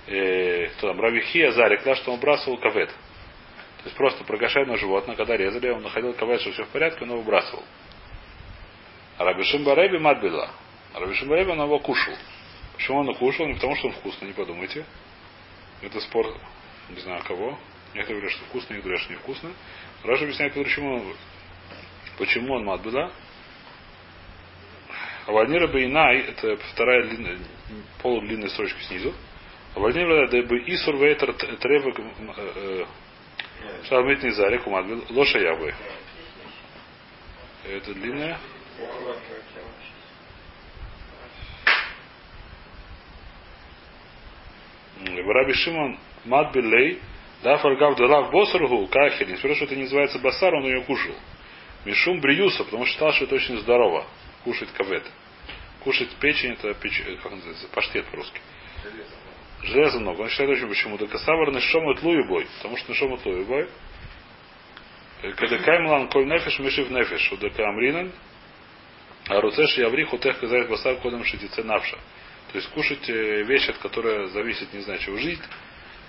э, 0.06 0.66
кто 0.76 0.88
там, 0.88 1.00
Рабихия 1.00 1.52
Зарекла, 1.52 1.94
что 1.96 2.12
он 2.12 2.20
бросил 2.20 2.56
кавет. 2.58 2.90
То 2.90 3.84
есть 3.84 3.96
просто 3.96 4.24
прогашенное 4.24 4.76
животное, 4.76 5.16
когда 5.16 5.36
резали, 5.36 5.70
он 5.70 5.82
находил 5.82 6.12
кавет, 6.14 6.40
что 6.40 6.52
все 6.52 6.64
в 6.64 6.68
порядке, 6.68 7.04
его 7.04 7.18
выбрасывал. 7.18 7.62
А 9.18 9.24
Рабишин 9.24 9.64
Бареби 9.64 9.98
Мадбила. 9.98 10.50
А 10.94 11.00
Рабишин 11.00 11.28
Бареби 11.28 11.50
он 11.50 11.62
его 11.62 11.78
кушал. 11.78 12.14
Почему 12.76 13.00
он 13.00 13.14
кушал? 13.14 13.46
Не 13.46 13.54
потому, 13.54 13.74
что 13.76 13.88
он 13.88 13.94
вкусный, 13.94 14.28
не 14.28 14.34
подумайте. 14.34 14.84
Это 15.82 16.00
спор, 16.00 16.26
не 16.90 17.00
знаю 17.00 17.22
кого. 17.24 17.58
Некоторые 17.94 18.20
говорят, 18.20 18.32
что 18.32 18.44
вкусно, 18.46 18.74
некоторые 18.74 18.82
говорят, 18.82 19.00
что 19.00 19.12
невкусно. 19.12 19.52
Раша 20.04 20.24
объясняет, 20.24 20.54
почему, 20.54 21.14
почему 22.18 22.54
он 22.54 22.64
мадбила. 22.64 23.10
А 25.26 25.32
Вальнира 25.32 25.66
Бейнай, 25.66 26.18
это 26.20 26.56
вторая 26.72 27.04
длинная, 27.04 27.38
полудлинная 28.02 28.48
строчка 28.48 28.80
снизу. 28.82 29.14
А 29.74 29.80
Вальнира 29.80 30.28
бы 30.28 30.58
Исур 30.66 30.96
Вейтер 30.96 31.32
Трева 31.32 31.92
Шармит 33.88 34.22
Низарик 34.22 34.66
Умадбил 34.66 35.04
Лоша 35.10 35.38
Ябы. 35.38 35.74
Это 37.64 37.94
длинная. 37.94 38.38
Раби 45.04 45.52
Шимон 45.52 45.98
Мадбилей, 46.24 47.00
да, 47.42 47.58
фаргав 47.58 47.96
делав 47.96 48.30
босаргу, 48.30 48.86
кахель, 48.86 49.30
несмотря 49.30 49.54
что 49.56 49.64
это 49.66 49.76
не 49.76 49.82
называется 49.82 50.18
басар, 50.18 50.54
он 50.54 50.64
ее 50.64 50.82
кушал. 50.82 51.14
Мишум 51.84 52.20
бриюса, 52.20 52.64
потому 52.64 52.84
что 52.84 52.94
считал, 52.94 53.12
что 53.12 53.24
это 53.24 53.34
очень 53.34 53.58
здорово, 53.58 54.06
кушать 54.44 54.72
кавет. 54.72 55.04
Кушать 55.84 56.10
печень, 56.16 56.54
это 56.54 56.74
печ... 56.74 57.00
как 57.22 57.30
называется, 57.30 57.68
паштет 57.68 58.06
по-русски. 58.06 58.40
Железа 59.62 60.00
много. 60.00 60.22
Он 60.22 60.28
считает 60.28 60.50
очень 60.50 60.68
почему. 60.68 60.98
Да 60.98 61.06
касавар 61.06 61.52
нишом 61.52 61.88
от 61.88 62.02
бой. 62.02 62.46
Потому 62.56 62.76
что 62.76 62.92
нишом 62.92 63.12
от 63.12 63.22
бой. 63.22 63.68
Когда 65.36 65.58
каймлан 65.58 66.08
коль 66.08 66.26
нефиш 66.26 66.58
мишив 66.58 66.90
нефиш. 66.90 67.32
Удека 67.32 67.68
амринан. 67.68 68.12
А 69.28 69.40
руцеш 69.40 69.76
яврих 69.78 70.12
утех 70.12 70.38
казать 70.38 70.68
басар 70.68 70.96
кодом 70.96 71.24
шитице 71.24 71.62
навша. 71.62 71.98
То 72.56 72.60
есть 72.60 72.72
кушать 72.72 73.06
вещь, 73.06 73.68
от 73.68 73.76
которой 73.76 74.28
зависит, 74.28 74.72
не 74.72 74.80
знаю, 74.80 74.98
чего 75.00 75.18
жизнь, 75.18 75.42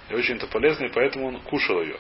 и 0.08 0.14
очень 0.14 0.38
это 0.38 0.48
полезно, 0.48 0.86
и 0.86 0.94
поэтому 0.94 1.28
он 1.28 1.42
кушал 1.42 1.82
ее. 1.82 2.00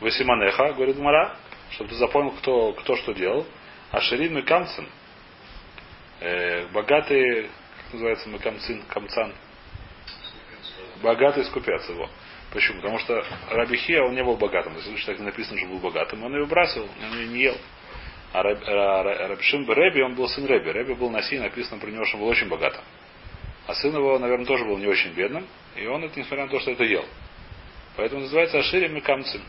Васиманеха, 0.00 0.74
говорит 0.74 0.98
Мара, 0.98 1.36
чтобы 1.70 1.88
ты 1.88 1.96
запомнил, 1.96 2.32
кто, 2.32 2.74
кто 2.74 2.96
что 2.96 3.14
делал. 3.14 3.46
А 3.92 4.02
Ширин 4.02 4.34
Мекамцин, 4.34 4.86
э, 6.20 6.66
богатый, 6.66 7.48
как 7.84 7.94
называется 7.94 8.28
Мекамцин, 8.28 8.82
Камцан, 8.90 9.32
богатый 11.02 11.46
скупец 11.46 11.88
его. 11.88 12.10
Почему? 12.52 12.82
Потому 12.82 12.98
что 12.98 13.24
Рабихия, 13.48 14.02
он 14.02 14.14
не 14.14 14.22
был 14.22 14.36
богатым. 14.36 14.76
Есть, 14.76 15.06
так 15.06 15.18
написано, 15.18 15.56
что 15.56 15.66
был 15.66 15.78
богатым. 15.78 16.24
Он 16.24 16.34
ее 16.34 16.44
бросил, 16.44 16.86
он 17.00 17.18
ее 17.20 17.28
не 17.28 17.42
ел. 17.44 17.56
А 18.32 18.42
Рабшим 18.42 19.70
Рэби, 19.70 20.00
он 20.00 20.14
был 20.14 20.28
сын 20.28 20.44
Рэби. 20.44 20.68
Рэби 20.70 20.92
был 20.92 21.10
на 21.10 21.22
Си, 21.22 21.38
написано 21.38 21.80
про 21.80 21.90
него, 21.90 22.04
что 22.04 22.16
он 22.16 22.24
был 22.24 22.28
очень 22.28 22.48
богатым. 22.48 22.82
А 23.66 23.74
сын 23.74 23.94
его, 23.94 24.18
наверное, 24.18 24.46
тоже 24.46 24.64
был 24.64 24.76
не 24.78 24.86
очень 24.86 25.12
бедным. 25.12 25.46
И 25.76 25.86
он 25.86 26.04
это, 26.04 26.18
несмотря 26.18 26.44
на 26.44 26.50
то, 26.50 26.60
что 26.60 26.72
это 26.72 26.84
ел. 26.84 27.04
Поэтому 27.96 28.22
называется 28.22 28.58
Аширим 28.58 28.96
и 28.96 29.00
Камцин. 29.00 29.42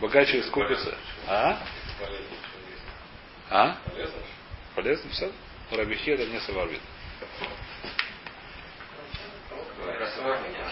Богаче 0.00 0.42
скупится. 0.44 0.96
А? 1.28 1.58
А? 3.50 3.76
полезно, 4.74 5.10
все. 5.10 5.30
Рабихеда 5.70 6.26
не 6.26 6.40
саварвит. 6.40 6.80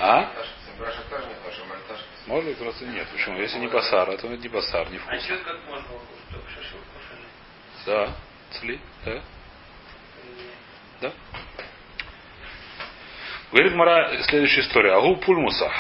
А? 0.01 0.33
Браша 0.79 1.03
тоже 1.09 1.27
не 1.29 1.35
хорошо, 1.35 1.65
мальташ. 1.67 2.01
Может 2.33 2.49
быть, 2.49 2.57
просто 2.57 2.87
нет. 2.87 3.07
Почему? 3.13 3.39
Если 3.39 3.59
не 3.59 3.67
басар, 3.67 4.09
это 4.09 4.27
не 4.27 4.49
басар, 4.49 4.89
не 4.89 4.97
А 4.97 5.01
вкус. 5.01 5.23
что 5.23 5.37
как 5.37 5.65
можно? 5.67 5.89
Только 6.31 6.49
шашлык 6.49 6.83
кушали? 6.95 7.27
Да. 7.85 8.17
Цли, 8.53 8.81
да. 9.05 9.23
Да. 11.03 11.13
Говорит 13.51 13.75
Мара 13.75 14.23
следующая 14.23 14.63
история. 14.63 14.95
Агу 14.95 15.17
пульмуса. 15.17 15.71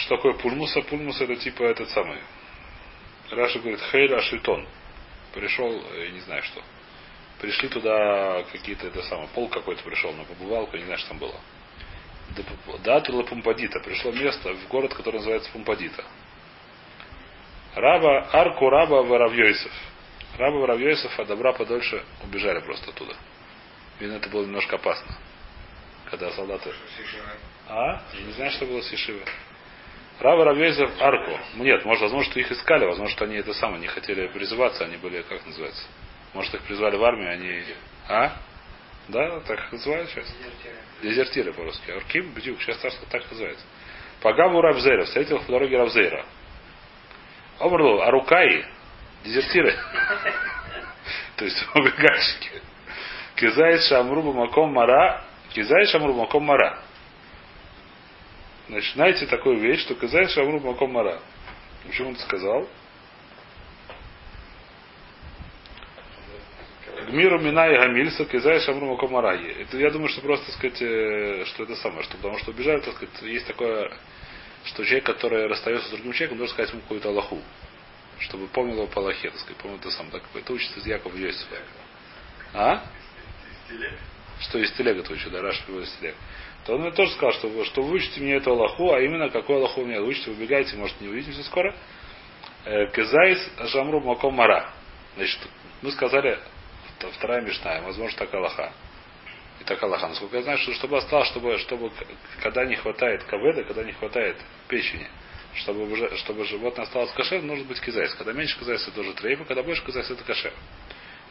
Что 0.00 0.16
такое 0.16 0.34
пульмуса? 0.34 0.82
Пульмус 0.82 1.18
это 1.18 1.34
типа 1.34 1.62
этот 1.62 1.88
самый. 1.88 2.18
Раша 3.30 3.58
говорит, 3.58 3.80
хейль 3.90 4.14
ашитон. 4.14 4.68
Пришел, 5.32 5.72
э, 5.72 6.04
я 6.04 6.10
не 6.10 6.20
знаю 6.20 6.42
что. 6.42 6.62
Пришли 7.40 7.70
туда 7.70 8.44
какие-то, 8.52 8.86
это 8.88 9.02
самое, 9.04 9.28
пол 9.28 9.48
какой-то 9.48 9.82
пришел 9.82 10.12
на 10.12 10.24
побывалку, 10.24 10.76
не 10.76 10.84
знаю, 10.84 10.98
что 10.98 11.08
там 11.08 11.18
было. 11.20 11.40
Датула 12.84 13.22
Пумпадита. 13.22 13.80
Пришло 13.80 14.12
место 14.12 14.54
в 14.54 14.68
город, 14.68 14.94
который 14.94 15.16
называется 15.16 15.50
Пумпадита. 15.52 16.04
Раба, 17.74 18.28
арку 18.32 18.68
раба 18.70 19.02
Воробьёйсов. 19.02 19.72
Раба 20.38 20.58
Воробьёйсов 20.58 21.18
от 21.18 21.28
добра 21.28 21.52
подольше 21.52 22.02
убежали 22.22 22.60
просто 22.60 22.90
оттуда. 22.90 23.14
Видно, 24.00 24.16
это 24.16 24.28
было 24.28 24.42
немножко 24.42 24.76
опасно. 24.76 25.16
Когда 26.10 26.30
солдаты... 26.32 26.72
А? 27.68 28.02
Я 28.14 28.20
не 28.22 28.32
знаю, 28.32 28.50
что 28.52 28.66
было 28.66 28.80
с 28.80 28.92
Ешивой. 28.92 29.24
Рава 30.20 30.44
Равьезев 30.44 30.90
арку. 31.00 31.38
Нет, 31.56 31.84
может, 31.84 32.02
возможно, 32.02 32.30
что 32.30 32.40
их 32.40 32.50
искали, 32.50 32.86
возможно, 32.86 33.14
что 33.14 33.24
они 33.24 33.36
это 33.36 33.52
самое 33.52 33.80
не 33.80 33.86
хотели 33.86 34.26
призываться, 34.28 34.84
они 34.84 34.96
были, 34.96 35.22
как 35.22 35.44
называется? 35.44 35.82
Может, 36.32 36.54
их 36.54 36.62
призвали 36.62 36.96
в 36.96 37.04
армию, 37.04 37.32
они. 37.32 37.64
А? 38.08 38.36
Да, 39.08 39.40
так 39.40 39.58
их 39.60 39.72
называют 39.72 40.10
сейчас? 40.10 40.26
Дезертиры. 41.02 41.52
По-русски. 41.52 41.90
Арким, 41.90 42.32
бдюк, 42.32 42.60
сейчас 42.60 42.78
так, 42.78 42.92
так 43.10 43.30
называется. 43.30 43.64
Пагаву 44.20 44.60
Равзейра, 44.60 45.04
встретил 45.04 45.36
их 45.36 45.46
по 45.46 45.52
дороге 45.52 45.78
Равзейра. 45.78 46.24
Обрлу, 47.58 48.02
Арукаи, 48.02 48.64
дезертиры. 49.24 49.74
То 51.36 51.44
есть 51.44 51.56
убегальщики. 51.74 52.62
Кизает 53.36 53.82
Шамруба 53.82 54.32
Маком 54.32 54.72
Мара, 54.72 55.24
Кизает 55.50 55.88
Шамруба 55.90 56.20
Маком 56.20 56.44
Мара. 56.44 56.78
Значит, 58.68 58.94
знаете 58.94 59.26
такую 59.26 59.58
вещь, 59.58 59.82
что 59.82 59.94
Кизает 59.94 60.30
Шамруба 60.30 60.72
Маком 60.72 60.92
Мара. 60.92 61.20
Почему 61.86 62.08
он 62.08 62.14
это 62.14 62.24
сказал? 62.24 62.66
Гмиру 67.06 67.38
Мина 67.38 67.68
и 67.68 67.76
Гамильса, 67.76 68.24
Кизай 68.24 68.60
Шамру 68.60 68.86
Макомараги. 68.86 69.48
Это 69.62 69.76
я 69.78 69.90
думаю, 69.90 70.08
что 70.08 70.20
просто, 70.20 70.46
так 70.46 70.54
сказать, 70.56 70.82
э, 70.82 71.44
что 71.46 71.62
это 71.62 71.76
самое, 71.76 72.02
что 72.02 72.16
потому 72.16 72.38
что 72.38 72.50
убежали, 72.50 72.80
так 72.80 72.94
сказать, 72.94 73.22
есть 73.22 73.46
такое, 73.46 73.92
что 74.64 74.84
человек, 74.84 75.04
который 75.06 75.46
расстается 75.46 75.88
с 75.88 75.90
другим 75.90 76.12
человеком, 76.12 76.38
должен 76.38 76.54
сказать 76.54 76.72
ему 76.72 76.82
какую-то 76.82 77.08
Аллаху. 77.08 77.40
Чтобы 78.18 78.48
помнил 78.48 78.76
его 78.76 78.86
по 78.86 79.00
Аллахе, 79.00 79.30
так 79.30 79.38
сказать, 79.40 79.56
помнил 79.58 79.78
это 79.78 79.90
сам. 79.90 80.10
Так, 80.10 80.22
это 80.34 80.52
учится 80.52 80.80
из 80.80 80.86
Якова 80.86 81.16
Йосифа. 81.16 81.56
А? 82.54 82.82
Что 84.40 84.58
из 84.58 84.72
телега 84.72 85.00
это 85.00 85.12
учит, 85.12 85.30
да, 85.30 85.42
Раш 85.42 85.62
из 85.68 85.90
телега. 86.00 86.16
То 86.64 86.74
он 86.74 86.80
мне 86.80 86.90
тоже 86.90 87.12
сказал, 87.12 87.32
что, 87.32 87.64
что 87.66 87.82
вы 87.82 88.00
мне 88.16 88.34
эту 88.34 88.50
Аллаху, 88.50 88.92
а 88.92 89.00
именно 89.00 89.28
какой 89.28 89.56
Аллаху 89.56 89.84
мне 89.84 90.00
учите, 90.00 90.30
убегаете, 90.30 90.76
может 90.76 91.00
не 91.00 91.08
увидимся 91.08 91.44
скоро. 91.44 91.74
Э, 92.64 92.88
כזית 92.92 93.38
שאמרו 93.70 94.00
מקום 94.00 94.34
מרה. 94.34 94.72
Значит, 95.14 95.38
мы 95.82 95.92
сказали, 95.92 96.38
т- 96.98 97.10
вторая 97.12 97.40
мишна, 97.42 97.82
возможно, 97.82 98.18
так 98.18 98.32
הלכה. 98.34 98.72
И 99.60 99.64
так 99.64 99.82
הלכה. 99.82 100.08
Насколько 100.08 100.36
я 100.36 100.42
знаю, 100.42 100.58
что 100.58 100.72
чтобы 100.74 100.98
осталось, 100.98 101.28
чтобы, 101.28 101.58
чтобы 101.58 101.90
когда 102.42 102.64
не 102.64 102.76
хватает 102.76 103.24
כבד-а, 103.24 103.64
когда 103.64 103.82
не 103.84 103.92
хватает 103.92 104.36
печени, 104.68 105.08
чтобы, 105.54 105.90
уже- 105.90 106.14
чтобы 106.18 106.44
животное 106.44 106.84
осталось 106.84 107.10
кошер, 107.12 107.42
нужно 107.42 107.64
быть 107.64 107.80
כזית. 107.80 108.14
Когда 108.14 108.32
меньше 108.32 108.58
כזית, 108.58 108.82
это 108.82 108.92
тоже 108.96 109.12
трейфа, 109.14 109.44
когда 109.44 109.62
больше 109.62 109.84
כזית, 109.84 110.10
это 110.10 110.22
кошер. 110.24 110.52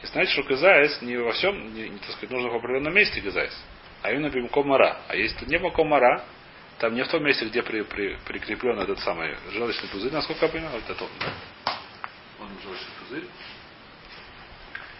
И 0.01 0.07
знаете, 0.07 0.31
что 0.33 0.43
כזית 0.43 1.01
не 1.01 1.17
во 1.17 1.31
всем, 1.33 1.73
не, 1.73 1.89
не, 1.89 1.97
так 1.99 2.09
сказать, 2.11 2.31
нужно 2.31 2.49
в 2.49 2.55
определенном 2.55 2.93
месте 2.93 3.21
כזית, 3.21 3.53
а 4.01 4.11
именно 4.11 4.29
במקום 4.29 4.67
מרה. 4.67 5.01
А 5.07 5.15
если 5.15 5.37
тут 5.39 5.47
не 5.47 5.57
במקום 5.57 5.87
מרה, 5.87 6.23
там 6.79 6.93
не 6.95 7.03
в 7.03 7.07
том 7.07 7.23
месте, 7.23 7.45
где 7.45 7.63
при, 7.63 7.83
при, 7.83 8.17
прикреплен 8.25 8.79
этот 8.79 8.99
самый 8.99 9.35
желчный 9.53 9.87
пузырь, 9.89 10.11
насколько 10.11 10.45
я 10.47 10.51
понимаю, 10.51 10.73
вот 10.73 10.89
это 10.89 11.03
он, 11.03 11.09
да? 11.19 11.33
Он 12.41 12.49
желчный 12.63 12.91
пузырь. 12.99 13.27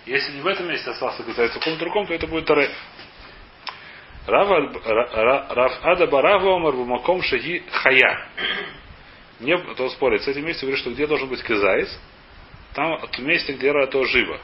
Если 0.06 0.34
не 0.34 0.42
в 0.42 0.48
этом 0.48 0.68
месте 0.68 0.90
остался 0.92 1.24
кизайс, 1.24 1.52
в 1.52 1.56
каком-то 1.56 1.80
другом, 1.80 2.06
то 2.06 2.14
это 2.14 2.28
будет 2.28 2.46
тареф. 2.46 2.72
Рав 4.28 4.50
Ада 5.84 6.08
Барава 6.08 6.56
Омар 6.56 6.74
Бумаком 6.74 7.22
Шаги 7.24 7.64
Хая. 7.72 8.28
Мне 9.40 9.58
то 9.76 9.90
спорит. 9.90 10.24
С 10.24 10.28
этим 10.28 10.46
месте 10.46 10.62
говорит, 10.62 10.80
что 10.80 10.92
где 10.92 11.08
должен 11.08 11.28
быть 11.28 11.44
кизайс, 11.44 12.00
там 12.74 12.98
в 13.00 13.20
месте, 13.20 13.54
где 13.54 13.70
это 13.70 14.04
живо. 14.06 14.40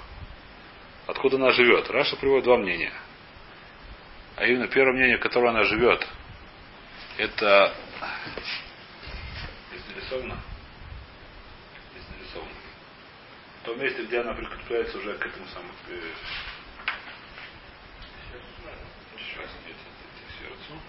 Откуда 1.07 1.37
она 1.37 1.51
живет. 1.51 1.89
Раша 1.89 2.15
приводит 2.15 2.45
два 2.45 2.57
мнения. 2.57 2.93
А 4.35 4.45
именно 4.45 4.67
первое 4.67 4.93
мнение, 4.93 5.17
которое 5.17 5.49
она 5.49 5.63
живет, 5.63 6.07
это 7.17 7.73
здесь 9.71 9.83
нарисовано. 9.93 10.37
Здесь 11.91 12.05
нарисовано. 12.17 12.51
В 13.61 13.63
том 13.63 13.79
месте, 13.79 14.03
где 14.05 14.21
она 14.21 14.33
прикрепляется 14.33 14.97
уже 14.97 15.13
к 15.19 15.23
этому 15.23 15.45
самому 15.49 15.69
э, 15.89 16.11
Сейчас 19.17 19.49
нет, 19.67 19.75
к 19.75 20.41
сердцу. 20.41 20.81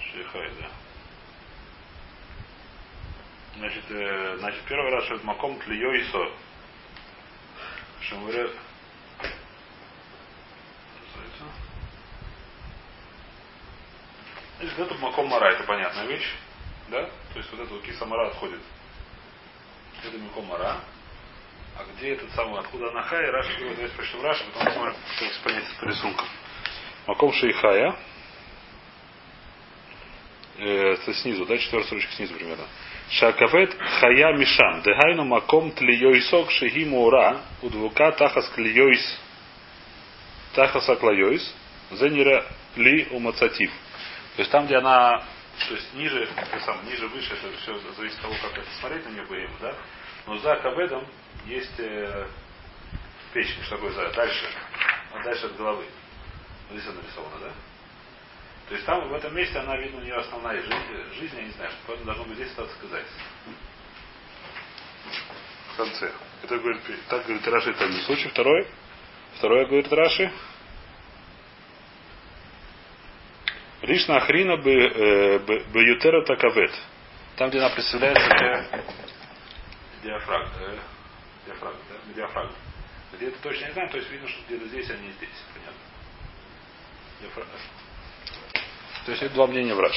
שהיא 0.00 0.28
חיה, 0.28 0.50
да. 0.60 0.70
Значит, 3.58 3.84
э, 3.90 4.36
значит, 4.38 4.62
первый 4.66 4.90
раз 4.90 5.04
это 5.10 5.26
מקום 5.26 5.58
תלייתה. 5.60 6.30
Что 8.00 8.18
говорят? 8.20 8.50
Называется? 11.14 11.44
Значит, 14.60 14.78
это 14.78 14.94
מקום 14.96 15.26
מרה, 15.26 15.52
это 15.52 15.64
понятная 15.64 16.06
вещь. 16.06 16.34
Да? 16.88 17.04
То 17.32 17.38
есть 17.38 17.50
вот 17.50 17.60
это 17.60 17.72
вот 17.72 17.82
כיס 17.82 18.04
המרה 18.04 18.28
отходит. 18.28 18.60
Это 20.04 20.18
מקום 20.18 20.44
מרה. 20.46 20.80
А 21.78 21.84
где 21.94 22.12
этот 22.12 22.30
самый, 22.32 22.60
откуда 22.60 22.90
она 22.90 23.02
חיה, 23.02 23.30
Раши 23.32 23.52
говорит, 23.56 23.76
давайте 23.76 23.96
прочтем 23.96 24.22
Раши, 24.22 24.44
потом 24.44 24.66
посмотрим, 24.66 24.96
как 25.18 25.28
это 25.28 25.40
понять 25.42 25.64
по 25.80 25.84
рисунку. 25.86 26.24
Маком 27.06 27.32
шейхая. 27.32 27.96
Э, 30.58 30.92
это 30.92 31.14
снизу, 31.14 31.46
да, 31.46 31.56
четвертая 31.56 31.86
строчка 31.86 32.12
снизу 32.12 32.34
примерно. 32.34 32.66
Шакавет 33.08 33.74
хая 33.78 34.36
мишам. 34.36 34.82
Дегайну 34.82 35.24
маком 35.24 35.70
тлиойсок 35.70 36.50
шеги 36.50 36.84
мура. 36.84 37.40
Удвука 37.62 38.12
тахас 38.12 38.46
клиойс. 38.50 39.18
Тахас 40.54 40.86
аклайойс. 40.86 41.54
Зенира 41.92 42.44
ли 42.76 43.08
умацатив. 43.10 43.72
То 44.40 44.42
есть 44.42 44.52
там, 44.52 44.64
где 44.64 44.76
она, 44.78 45.22
то 45.68 45.74
есть 45.74 45.92
ниже, 45.92 46.24
это 46.34 46.60
сам, 46.60 46.82
ниже, 46.86 47.06
выше, 47.08 47.34
это 47.34 47.54
все 47.58 47.78
зависит 47.94 48.16
от 48.16 48.22
того, 48.22 48.34
как 48.40 48.56
это 48.56 48.70
смотреть 48.80 49.04
на 49.04 49.10
нее 49.10 49.26
будем, 49.26 49.50
да? 49.60 49.74
Но 50.26 50.38
за 50.38 50.56
каведом 50.56 51.06
есть 51.44 51.78
э, 51.78 52.26
печень, 53.34 53.62
что 53.64 53.76
такое 53.76 53.92
за. 53.92 54.08
Дальше. 54.14 54.46
А 55.12 55.22
дальше 55.22 55.44
от 55.44 55.56
головы. 55.56 55.84
Вот 56.70 56.78
здесь 56.78 56.90
она 56.90 57.02
нарисована, 57.02 57.38
да? 57.38 57.52
То 58.70 58.74
есть 58.76 58.86
там, 58.86 59.10
в 59.10 59.12
этом 59.12 59.36
месте, 59.36 59.58
она, 59.58 59.76
видно, 59.76 59.98
у 60.00 60.04
нее 60.04 60.14
основная 60.14 60.62
жизнь, 60.62 61.14
жизнь 61.18 61.36
я 61.36 61.42
не 61.42 61.50
знаю, 61.50 61.70
что 61.72 61.80
поэтому 61.88 62.06
должно 62.06 62.24
быть 62.24 62.36
здесь 62.36 62.48
остаться 62.48 62.74
сказать. 62.78 63.06
В 65.74 65.76
конце. 65.76 66.12
Это 66.44 66.56
говорит, 66.56 66.80
так 67.10 67.26
говорит 67.26 67.46
Раши, 67.46 67.72
это 67.72 67.88
не 67.88 68.00
случай. 68.04 68.28
Второй. 68.30 68.66
Второе 69.36 69.66
говорит 69.66 69.92
Раши. 69.92 70.32
Ришна 73.90 74.18
Ахрина 74.18 74.56
Баютера 74.56 76.22
Такавет. 76.24 76.70
Там, 77.36 77.50
где 77.50 77.58
она 77.58 77.70
представляется 77.70 78.28
для 78.28 78.84
диафрагма. 80.04 80.52
Э, 80.60 80.78
диафрагма, 81.46 81.80
да? 81.88 82.14
Диафрагма. 82.14 82.54
Где 83.12 83.26
это 83.26 83.38
точно 83.42 83.66
не 83.66 83.72
знаю, 83.72 83.90
то 83.90 83.96
есть 83.96 84.10
видно, 84.12 84.28
что 84.28 84.38
где-то 84.46 84.68
здесь, 84.68 84.90
а 84.90 84.96
не 84.96 85.10
здесь. 85.10 85.28
Понятно. 85.52 85.80
Диафрагма. 87.20 87.52
То 89.06 89.10
есть 89.10 89.22
это 89.24 89.34
два 89.34 89.48
мнения 89.48 89.74
в. 89.74 89.92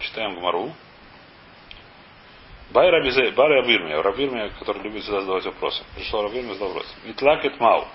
Читаем 0.00 0.34
Гмару. 0.34 0.74
Бай 2.76 2.90
Рабизе, 2.90 3.30
Бай 3.30 3.48
Рабирмия, 3.48 4.02
Рабирмия, 4.02 4.50
который 4.50 4.82
любит 4.82 5.02
всегда 5.02 5.22
задавать 5.22 5.46
вопросы. 5.46 5.82
Пришел 5.94 6.22
Рабирмия 6.22 6.52
задал 6.52 6.68
вопрос. 6.68 6.94
Итлакет 7.06 7.58
Мау. 7.58 7.88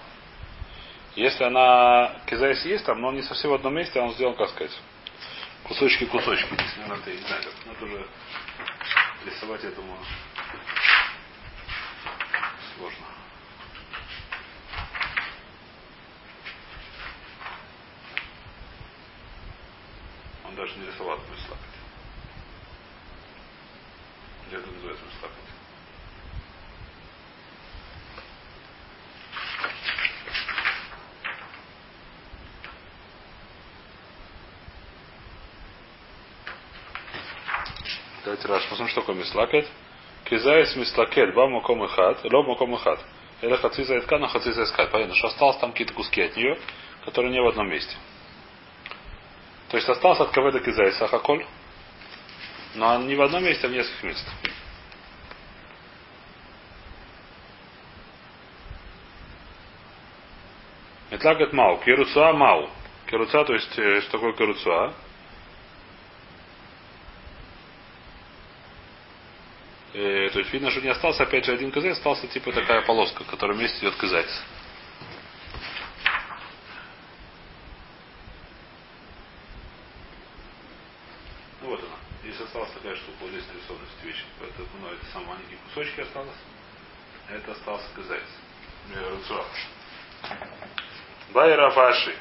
Если 1.16 1.44
она 1.44 2.16
кизайс 2.26 2.66
есть 2.66 2.84
там, 2.84 3.00
но 3.00 3.12
не 3.12 3.22
совсем 3.22 3.52
в 3.52 3.54
одном 3.54 3.76
месте, 3.76 4.00
а 4.00 4.04
он 4.06 4.14
сделан, 4.14 4.34
как 4.34 4.50
сказать, 4.50 4.76
кусочки-кусочки. 5.66 6.52
Здесь, 6.56 6.78
наверное, 6.78 7.04
ты 7.04 7.16
надо 7.68 7.86
уже 7.86 8.08
рисовать 9.24 9.64
этому 9.64 9.96
сложно. 12.76 13.06
Он 20.48 20.56
даже 20.56 20.76
не 20.80 20.88
рисовал 20.88 21.20
мислакать. 21.32 21.71
Где 24.52 24.60
это 24.60 24.70
называется 24.70 25.06
мислакать? 25.06 25.38
Давайте 38.26 38.48
раз 38.50 38.64
посмотрим, 38.64 38.88
что 38.90 39.00
такое 39.00 39.16
мислакет. 39.16 39.70
Кизайс 40.26 40.76
мислакет, 40.76 41.34
ба 41.34 41.48
маком 41.48 41.86
и 41.86 41.88
хат, 41.88 42.22
лоб 42.26 42.48
маком 42.48 42.76
и 42.76 42.78
хат. 42.78 43.00
Это 43.40 43.56
хациза 43.56 43.96
и 43.96 44.02
ткана, 44.02 44.28
хациза 44.28 44.66
искать. 44.66 44.92
Понятно, 44.92 45.16
что 45.16 45.28
осталось 45.28 45.60
там 45.60 45.72
какие-то 45.72 45.94
куски 45.94 46.24
от 46.24 46.36
нее, 46.36 46.60
которые 47.06 47.32
не 47.32 47.42
в 47.42 47.48
одном 47.48 47.70
месте. 47.70 47.96
То 49.70 49.78
есть 49.78 49.88
осталось 49.88 50.20
от 50.20 50.32
КВ 50.32 50.52
до 50.52 50.60
Кизайса 50.60 51.00
Сахаколь, 51.00 51.46
но 52.76 52.98
не 52.98 53.16
в 53.16 53.22
одном 53.22 53.44
месте, 53.44 53.68
а 53.68 53.70
в 53.70 53.74
нескольких 53.74 54.04
местах. 54.04 54.34
Метлагет 61.12 61.52
мау. 61.54 61.78
Керуцуа 61.80 62.34
мау. 62.34 62.70
Керуца, 63.08 63.44
то 63.44 63.54
есть, 63.54 63.78
э, 63.78 64.02
что 64.02 64.12
такое 64.14 64.34
керуцуа? 64.34 64.94
Э, 69.94 70.30
то 70.32 70.40
есть 70.40 70.54
видно, 70.54 70.72
что 70.72 70.80
не 70.80 70.88
остался 70.88 71.24
опять 71.24 71.46
же 71.46 71.52
один 71.52 71.72
КЗ, 71.72 71.86
остался 71.88 72.26
типа 72.28 72.54
такая 72.54 72.82
полоска, 72.84 73.26
которая 73.26 73.58
вместе 73.58 73.80
идет 73.80 73.96
КЗ. 73.98 74.14
Ну 81.62 81.70
вот 81.70 81.80
она. 81.82 81.98
Здесь 82.24 82.40
осталась 82.52 82.72
такая 82.72 82.96
штука, 82.98 83.18
вот 83.22 83.30
здесь 83.30 83.48
нарисована 83.48 83.86
вещи. 84.04 84.24
Поэтому, 84.40 84.68
ну, 84.82 84.88
это 84.90 85.06
самые 85.14 85.30
маленькие 85.30 85.58
кусочки 85.70 86.02
осталось. 86.02 86.36
А 87.30 87.34
это 87.34 87.52
остался 87.54 87.86
КЗ. 87.96 88.12
Бай 91.32 91.56
Рафаши. 91.56 92.16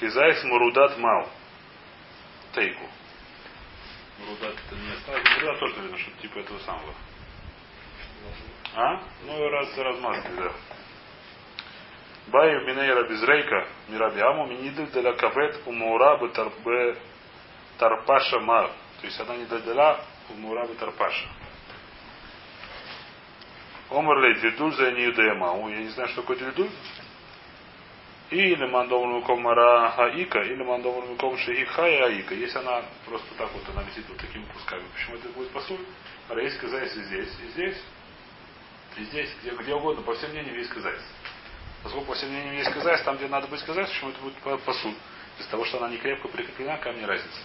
Кизайс 0.00 0.42
Мурудат 0.44 0.96
Мал. 0.96 1.28
Тейку. 2.54 2.88
Мурудат 4.20 4.54
это 4.54 4.76
не 4.76 4.92
осталось. 4.92 5.22
Мурудат 5.36 5.60
тоже 5.60 5.82
видно, 5.82 5.98
что 5.98 6.10
типа 6.22 6.38
этого 6.38 6.58
самого. 6.60 6.94
А? 8.74 9.02
Ну, 9.26 9.48
раз 9.50 9.76
размазки, 9.76 10.28
да. 10.36 10.52
Бай 12.28 12.64
Минейра 12.64 13.06
Безрейка, 13.08 13.66
Мирабиаму, 13.88 14.46
Миниды 14.46 14.86
Деля 14.86 15.12
Кавет, 15.14 15.60
Умура 15.66 16.16
Бе 16.16 16.96
Тарпаша 17.76 18.40
Мар. 18.40 18.70
То 19.00 19.06
есть 19.06 19.20
она 19.20 19.36
не 19.36 19.46
додала 19.46 20.04
Умура 20.28 20.66
Бе 20.66 20.74
Тарпаша. 20.74 21.28
Омрлей 23.90 24.34
Дидуль 24.40 24.74
за 24.74 24.92
Ниюдема. 24.92 25.68
Я 25.70 25.78
не 25.78 25.88
знаю, 25.88 26.08
что 26.10 26.22
такое 26.22 26.36
Дидуль. 26.36 26.70
Или 28.30 28.64
мандовну 28.66 29.18
муком 29.18 29.40
мара 29.40 29.90
хаика, 29.90 30.40
или 30.42 30.62
мандовну 30.62 31.06
муком 31.06 31.36
шихихая 31.36 32.04
аика. 32.04 32.34
Если 32.34 32.58
она 32.58 32.84
просто 33.04 33.26
так 33.36 33.50
вот, 33.52 33.62
она 33.70 33.82
висит 33.82 34.08
вот 34.08 34.18
такими 34.18 34.44
кусками. 34.44 34.84
Почему 34.94 35.16
это 35.16 35.28
будет? 35.30 35.50
А 36.28 36.34
есть 36.34 36.56
сказать 36.58 36.94
и 36.94 37.02
здесь, 37.02 37.28
и 37.42 37.48
здесь, 37.48 37.76
и 38.98 39.04
здесь, 39.04 39.30
где, 39.40 39.50
где 39.50 39.74
угодно, 39.74 40.02
по 40.02 40.14
всем 40.14 40.30
мнениям 40.30 40.56
есть 40.56 40.70
сказать. 40.70 41.00
Поскольку 41.82 42.06
по 42.06 42.14
всем 42.14 42.28
мнениям 42.28 42.54
есть 42.54 42.70
сказать, 42.70 43.02
там, 43.04 43.16
где 43.16 43.26
надо 43.26 43.48
быть 43.48 43.58
сказать, 43.60 43.88
почему 43.88 44.10
это 44.10 44.20
будет 44.20 44.62
посуль? 44.64 44.94
Из-за 45.40 45.50
того, 45.50 45.64
что 45.64 45.78
она 45.78 45.88
не 45.88 45.96
крепко 45.96 46.28
прикреплена, 46.28 46.76
камни 46.76 47.02
разница. 47.02 47.40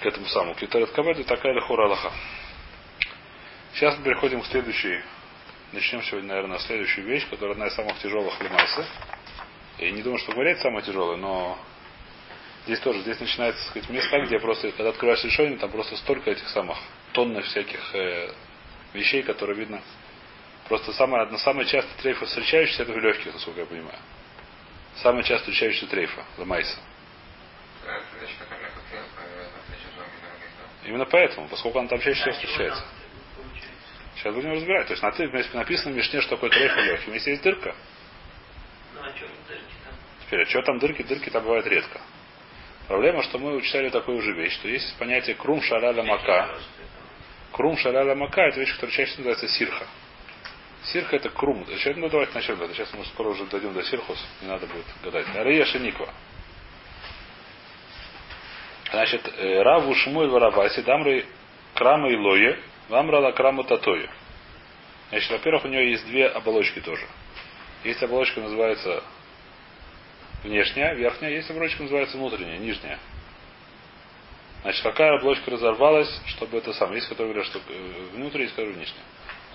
К 0.00 0.06
этому 0.06 0.26
самому. 0.26 0.54
Китарет 0.54 0.90
кабеду 0.90 1.24
такая 1.24 1.52
лихура 1.54 1.86
Аллаха. 1.86 2.12
Сейчас 3.74 3.96
мы 3.98 4.04
переходим 4.04 4.40
к 4.40 4.46
следующей. 4.46 5.02
Начнем 5.72 6.02
сегодня, 6.02 6.28
наверное, 6.28 6.58
следующую 6.58 7.06
вещь, 7.06 7.28
которая 7.28 7.54
одна 7.54 7.66
из 7.66 7.74
самых 7.74 7.98
тяжелых 7.98 8.40
лимайса. 8.40 8.86
Я 9.78 9.90
не 9.90 10.02
думаю, 10.02 10.18
что 10.18 10.32
говорить 10.32 10.58
самое 10.58 10.84
тяжелое, 10.84 11.16
но 11.16 11.58
здесь 12.66 12.78
тоже, 12.80 13.00
здесь 13.00 13.18
начинается, 13.18 13.60
так 13.60 13.70
сказать, 13.70 13.90
места, 13.90 14.20
где 14.20 14.38
просто, 14.38 14.70
когда 14.72 14.90
открываешь 14.90 15.24
решение, 15.24 15.58
там 15.58 15.70
просто 15.70 15.96
столько 15.96 16.30
этих 16.30 16.48
самых 16.50 16.78
тонны 17.12 17.42
всяких 17.42 17.94
э, 17.94 18.32
вещей, 18.92 19.22
которые 19.22 19.58
видно. 19.58 19.80
Просто 20.68 20.92
самое, 20.92 21.24
одно 21.24 21.38
самое 21.38 21.66
часто 21.66 21.90
трейфа 22.00 22.24
встречающийся, 22.26 22.84
это 22.84 22.92
в 22.92 22.98
легких, 22.98 23.32
насколько 23.32 23.60
я 23.60 23.66
понимаю. 23.66 23.98
Самый 24.96 25.24
часто 25.24 25.50
встречающийся 25.50 25.88
трейфа, 25.88 26.24
ламайса. 26.38 26.78
Именно 30.84 31.06
поэтому, 31.06 31.48
поскольку 31.48 31.78
он 31.78 31.88
там 31.88 31.98
чаще 32.00 32.20
всего 32.20 32.32
встречается. 32.32 32.84
Сейчас 34.16 34.34
будем 34.34 34.52
разбирать. 34.52 34.86
То 34.86 34.92
есть 34.92 35.02
на 35.02 35.10
ты 35.12 35.28
написано 35.28 35.92
в 35.92 35.96
Мишне, 35.96 36.20
что 36.20 36.36
такое 36.36 36.50
трейфа 36.50 36.80
легкий. 36.80 37.10
Если 37.12 37.30
есть 37.30 37.42
дырка. 37.42 37.74
Ну, 38.94 39.00
а? 39.02 39.12
Теперь, 40.24 40.42
а 40.42 40.46
что 40.46 40.62
там 40.62 40.78
дырки? 40.78 41.02
Дырки 41.02 41.30
там 41.30 41.42
бывают 41.42 41.66
редко. 41.66 42.00
Проблема, 42.88 43.22
что 43.22 43.38
мы 43.38 43.56
учитали 43.56 43.88
такую 43.88 44.20
же 44.20 44.32
вещь, 44.34 44.54
что 44.54 44.68
есть 44.68 44.96
понятие 44.98 45.36
крум 45.36 45.62
шараля 45.62 46.02
мака. 46.02 46.58
Крум 47.52 47.76
шараля 47.78 48.14
мака 48.14 48.42
это 48.42 48.60
вещь, 48.60 48.74
которая 48.74 48.94
чаще 48.94 49.12
называется 49.16 49.48
сирха. 49.48 49.86
Сирха 50.84 51.16
это 51.16 51.30
крум. 51.30 51.64
Сейчас, 51.66 51.96
ну 51.96 52.08
давайте 52.10 52.34
начнем. 52.34 52.58
Сейчас 52.74 52.92
мы 52.92 53.04
скоро 53.06 53.28
уже 53.28 53.46
дойдем 53.46 53.72
до 53.72 53.82
сирхус. 53.82 54.22
Не 54.42 54.48
надо 54.48 54.66
будет 54.66 54.84
гадать. 55.02 55.26
Ария 55.34 55.64
шениква. 55.64 56.12
Значит, 58.94 59.28
э, 59.38 59.62
Раву 59.62 59.92
Шмуэль 59.92 60.28
Вараваси, 60.28 60.80
Дамры 60.82 61.26
Крама 61.74 62.10
и 62.10 62.16
Лое, 62.16 62.60
Вамрала 62.88 63.32
Крама 63.32 63.64
Татою. 63.64 64.08
Значит, 65.08 65.30
во-первых, 65.32 65.64
у 65.64 65.68
нее 65.68 65.90
есть 65.90 66.06
две 66.06 66.28
оболочки 66.28 66.78
тоже. 66.78 67.04
Есть 67.82 68.00
оболочка, 68.04 68.40
называется 68.40 69.02
внешняя, 70.44 70.94
верхняя, 70.94 71.32
есть 71.32 71.50
оболочка, 71.50 71.82
называется 71.82 72.16
внутренняя, 72.16 72.56
нижняя. 72.58 73.00
Значит, 74.62 74.84
какая 74.84 75.18
оболочка 75.18 75.50
разорвалась, 75.50 76.22
чтобы 76.26 76.58
это 76.58 76.72
самое. 76.72 76.98
Есть, 76.98 77.08
которые 77.08 77.32
говорят, 77.32 77.50
что 77.50 77.58
э, 77.58 78.06
внутренняя, 78.12 78.44
есть, 78.44 78.54
которые 78.54 78.76
внешняя. 78.76 79.02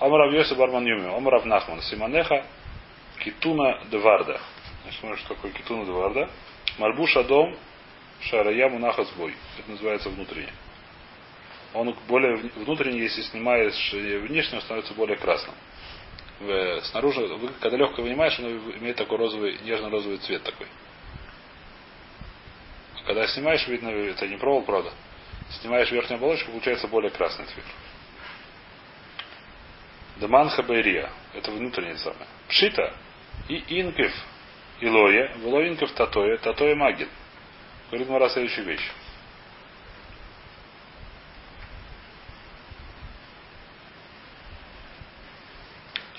Омрав 0.00 0.34
Йоси 0.34 0.52
Барман 0.52 0.84
Юми, 0.84 1.16
Омрав 1.16 1.46
Нахман, 1.46 1.80
Симанеха, 1.80 2.44
Китуна 3.24 3.84
Деварда. 3.90 4.38
Значит, 4.82 5.00
смотрим, 5.00 5.18
что 5.18 5.34
такое 5.34 5.50
Китуна 5.52 5.86
Деварда. 5.86 6.28
Марбуша 6.76 7.24
Дом, 7.24 7.56
Шарая 8.22 8.68
Мунаха 8.68 9.04
Сбой. 9.04 9.34
Это 9.58 9.70
называется 9.70 10.10
внутренний. 10.10 10.52
Он 11.72 11.94
более 12.08 12.36
внутренний, 12.56 13.00
если 13.00 13.22
снимаешь 13.22 13.92
внешне, 13.92 14.58
он 14.58 14.62
становится 14.62 14.92
более 14.94 15.16
красным. 15.16 15.54
В, 16.40 16.80
снаружи, 16.86 17.28
когда 17.60 17.76
легко 17.76 18.02
вынимаешь, 18.02 18.38
он 18.38 18.46
имеет 18.78 18.96
такой 18.96 19.18
розовый, 19.18 19.58
нежно-розовый 19.62 20.18
цвет 20.18 20.42
такой. 20.42 20.66
Когда 23.06 23.26
снимаешь, 23.28 23.66
видно, 23.68 23.88
это 23.88 24.26
не 24.26 24.36
провол, 24.36 24.62
правда. 24.62 24.92
Снимаешь 25.60 25.90
верхнюю 25.90 26.18
оболочку, 26.18 26.50
получается 26.50 26.88
более 26.88 27.10
красный 27.10 27.44
цвет. 27.46 27.64
Деманха 30.20 30.62
Байрия. 30.62 31.10
Это 31.34 31.50
внутреннее 31.50 31.96
самое. 31.96 32.26
Пшита 32.48 32.94
и 33.48 33.80
инкев 33.80 34.12
Илоя, 34.80 35.34
Велоинкев 35.36 35.92
Татоя, 35.92 36.36
Татоя 36.38 36.74
Магин. 36.74 37.08
Говорит 37.90 38.08
Мара 38.08 38.28
следующую 38.28 38.66
вещь. 38.66 38.88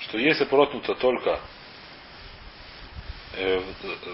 Что 0.00 0.18
если 0.18 0.44
проткнуто 0.44 0.94
только 0.96 1.40
э, 3.32 3.62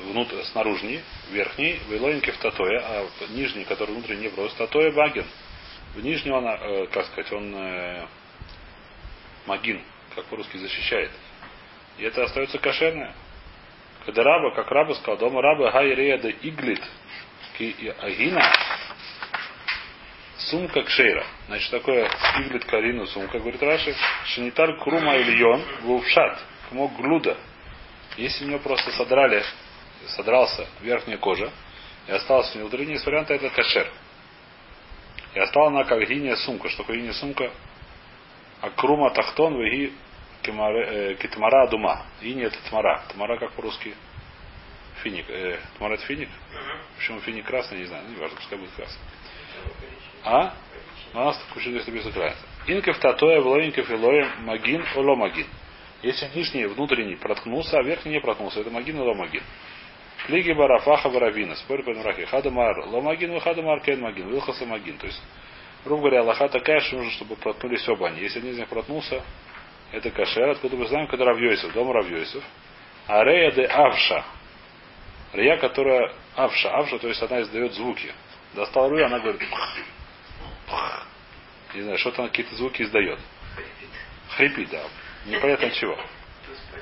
внутрь, 0.05 0.41
снаружи, 0.53 1.03
верхний, 1.31 1.81
вейлоинки 1.89 2.31
в 2.31 2.39
татое, 2.39 2.81
а 2.81 3.09
нижний, 3.31 3.65
который 3.65 3.93
внутренний 3.93 4.23
не 4.23 4.29
просто, 4.29 4.59
татое 4.59 4.93
багин. 4.93 5.27
В 5.97 6.01
нижнем 6.01 6.35
он, 6.35 6.47
э, 6.47 6.87
как 6.93 7.07
сказать, 7.07 7.33
он 7.33 7.53
э, 7.57 8.07
магин, 9.47 9.83
как 10.15 10.27
по-русски 10.27 10.59
защищает. 10.59 11.11
И 11.99 12.05
это 12.05 12.23
остается 12.23 12.59
кошерное. 12.59 13.13
Когда 14.07 14.23
раба, 14.23 14.55
как 14.55 14.71
раба 14.71 14.95
сказал, 14.95 15.17
дома 15.17 15.43
раба 15.43 15.73
гайрея 15.73 16.19
да 16.19 16.31
иглит, 16.31 16.83
агина, 18.01 18.53
Сумка 20.39 20.83
кшейра. 20.83 21.27
Значит, 21.49 21.71
такое 21.71 22.09
иглит 22.39 22.65
карину 22.65 23.07
сумка, 23.07 23.39
говорит 23.41 23.63
Раши. 23.63 23.95
Шанитар 24.27 24.79
крума 24.79 25.17
ильон 25.17 25.63
вувшат. 25.83 26.39
Кмо 26.71 26.89
глуда. 26.89 27.37
Если 28.17 28.45
у 28.45 28.49
него 28.49 28.61
просто 28.61 28.91
содрали, 28.93 29.43
содрался 30.07 30.67
верхняя 30.81 31.19
кожа, 31.19 31.51
и 32.07 32.13
осталась 32.13 32.55
у 32.55 32.59
него 32.59 32.69
внутренняя, 32.69 32.97
из 32.97 33.07
это 33.07 33.51
кашер. 33.51 33.91
И 35.35 35.39
осталась 35.41 35.69
она 35.69 35.85
как 35.85 36.09
гиния 36.09 36.37
сумка. 36.37 36.69
Что 36.69 36.83
такое 36.83 36.99
гиния 36.99 37.13
сумка? 37.15 37.51
Акрума 38.61 39.11
тахтон 39.11 39.61
веги 39.61 39.93
э, 40.45 41.17
китмара 41.21 41.69
дума. 41.69 42.07
Гиния 42.23 42.47
это 42.47 42.59
тмара. 42.69 43.03
Тмара 43.13 43.39
как 43.39 43.53
по-русски? 43.53 43.95
Финик. 45.03 45.27
Э, 45.29 45.59
тмара 45.77 45.95
это 45.95 46.05
финик? 46.05 46.29
Почему 46.97 47.21
финик 47.21 47.47
красный, 47.47 47.79
не 47.79 47.85
знаю. 47.85 48.05
Ну, 48.09 48.15
не 48.15 48.21
важно, 48.21 48.37
пускай 48.37 48.59
будет 48.59 48.71
красный. 48.73 49.01
А? 50.25 50.55
У 51.15 51.19
нас 51.19 51.39
так 51.39 51.57
учили, 51.57 51.79
если 51.79 51.91
без 51.91 52.05
разницы. 52.05 52.37
Инков 52.67 52.99
татоя, 52.99 53.41
влоинков 53.41 53.91
илоя, 53.91 54.29
магин, 54.41 54.85
оло 54.95 55.15
магин. 55.15 55.47
Если 56.03 56.29
нижний 56.35 56.67
внутренний 56.67 57.17
проткнулся, 57.17 57.79
а 57.79 57.83
верхний 57.83 58.13
не 58.13 58.21
проткнулся, 58.21 58.61
это 58.61 58.71
магин 58.71 59.01
или 59.01 59.15
магин. 59.15 59.43
Плиги 60.27 60.53
барафаха 60.53 61.09
баравина. 61.09 61.55
Спорь 61.57 61.83
по 61.83 61.93
нурахе. 61.93 62.27
Хадамар 62.27 62.87
ломагин, 62.87 63.39
хадамар 63.41 63.81
кен 63.81 64.01
магин. 64.01 64.29
Вилхаса 64.29 64.67
магин. 64.67 64.99
То 64.99 65.07
есть, 65.07 65.21
грубо 65.85 66.03
говоря, 66.03 66.21
Аллаха 66.21 66.49
такая, 66.49 66.81
что 66.81 66.97
нужно, 66.97 67.13
чтобы 67.13 67.37
проткнулись 67.37 67.89
оба 67.89 68.09
они. 68.09 68.21
Если 68.21 68.39
один 68.41 68.53
из 68.53 68.59
них 68.59 68.69
проткнулся, 68.69 69.23
это 69.93 70.11
кашер. 70.11 70.51
Откуда 70.51 70.77
мы 70.77 70.87
знаем, 70.87 71.07
когда 71.07 71.25
Равьёйсов, 71.25 71.73
дом 71.73 71.91
Равьёйсов. 71.91 72.43
А 73.07 73.25
рея 73.25 73.51
де 73.53 73.65
авша. 73.65 74.25
Рея, 75.33 75.59
которая 75.59 76.13
авша. 76.35 76.71
Авша, 76.71 76.99
то 76.99 77.09
есть 77.09 77.23
она 77.23 77.43
издает 77.43 77.73
звуки. 77.75 78.13
Достал 78.55 78.89
рую, 78.89 79.05
она 79.05 79.19
говорит, 79.19 79.43
не 81.75 81.83
знаю, 81.83 81.99
что-то 81.99 82.23
она 82.23 82.29
какие-то 82.31 82.55
звуки 82.57 82.83
издает. 82.83 83.19
Хрипит, 84.31 84.71
да. 84.71 84.83
Непонятно 85.27 85.71
чего. 85.71 85.99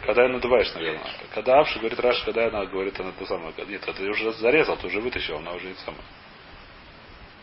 Когда 0.05 0.23
ее 0.23 0.29
надуваешь, 0.29 0.73
наверное. 0.75 1.11
Когда 1.35 1.59
Авша 1.61 1.79
говорит 1.79 1.99
Раша, 1.99 2.25
когда 2.25 2.47
она 2.47 2.65
говорит, 2.67 2.99
она 3.01 3.13
то 3.13 3.27
самое. 3.27 3.53
Нет, 3.67 3.83
ты 3.83 4.09
уже 4.09 4.33
зарезал, 4.35 4.77
ты 4.77 4.87
уже 4.87 5.01
вытащил, 5.01 5.39
она 5.39 5.53
уже 5.53 5.67
не 5.67 5.75
самая. 5.75 6.03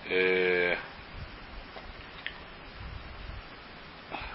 Э... 0.05 0.77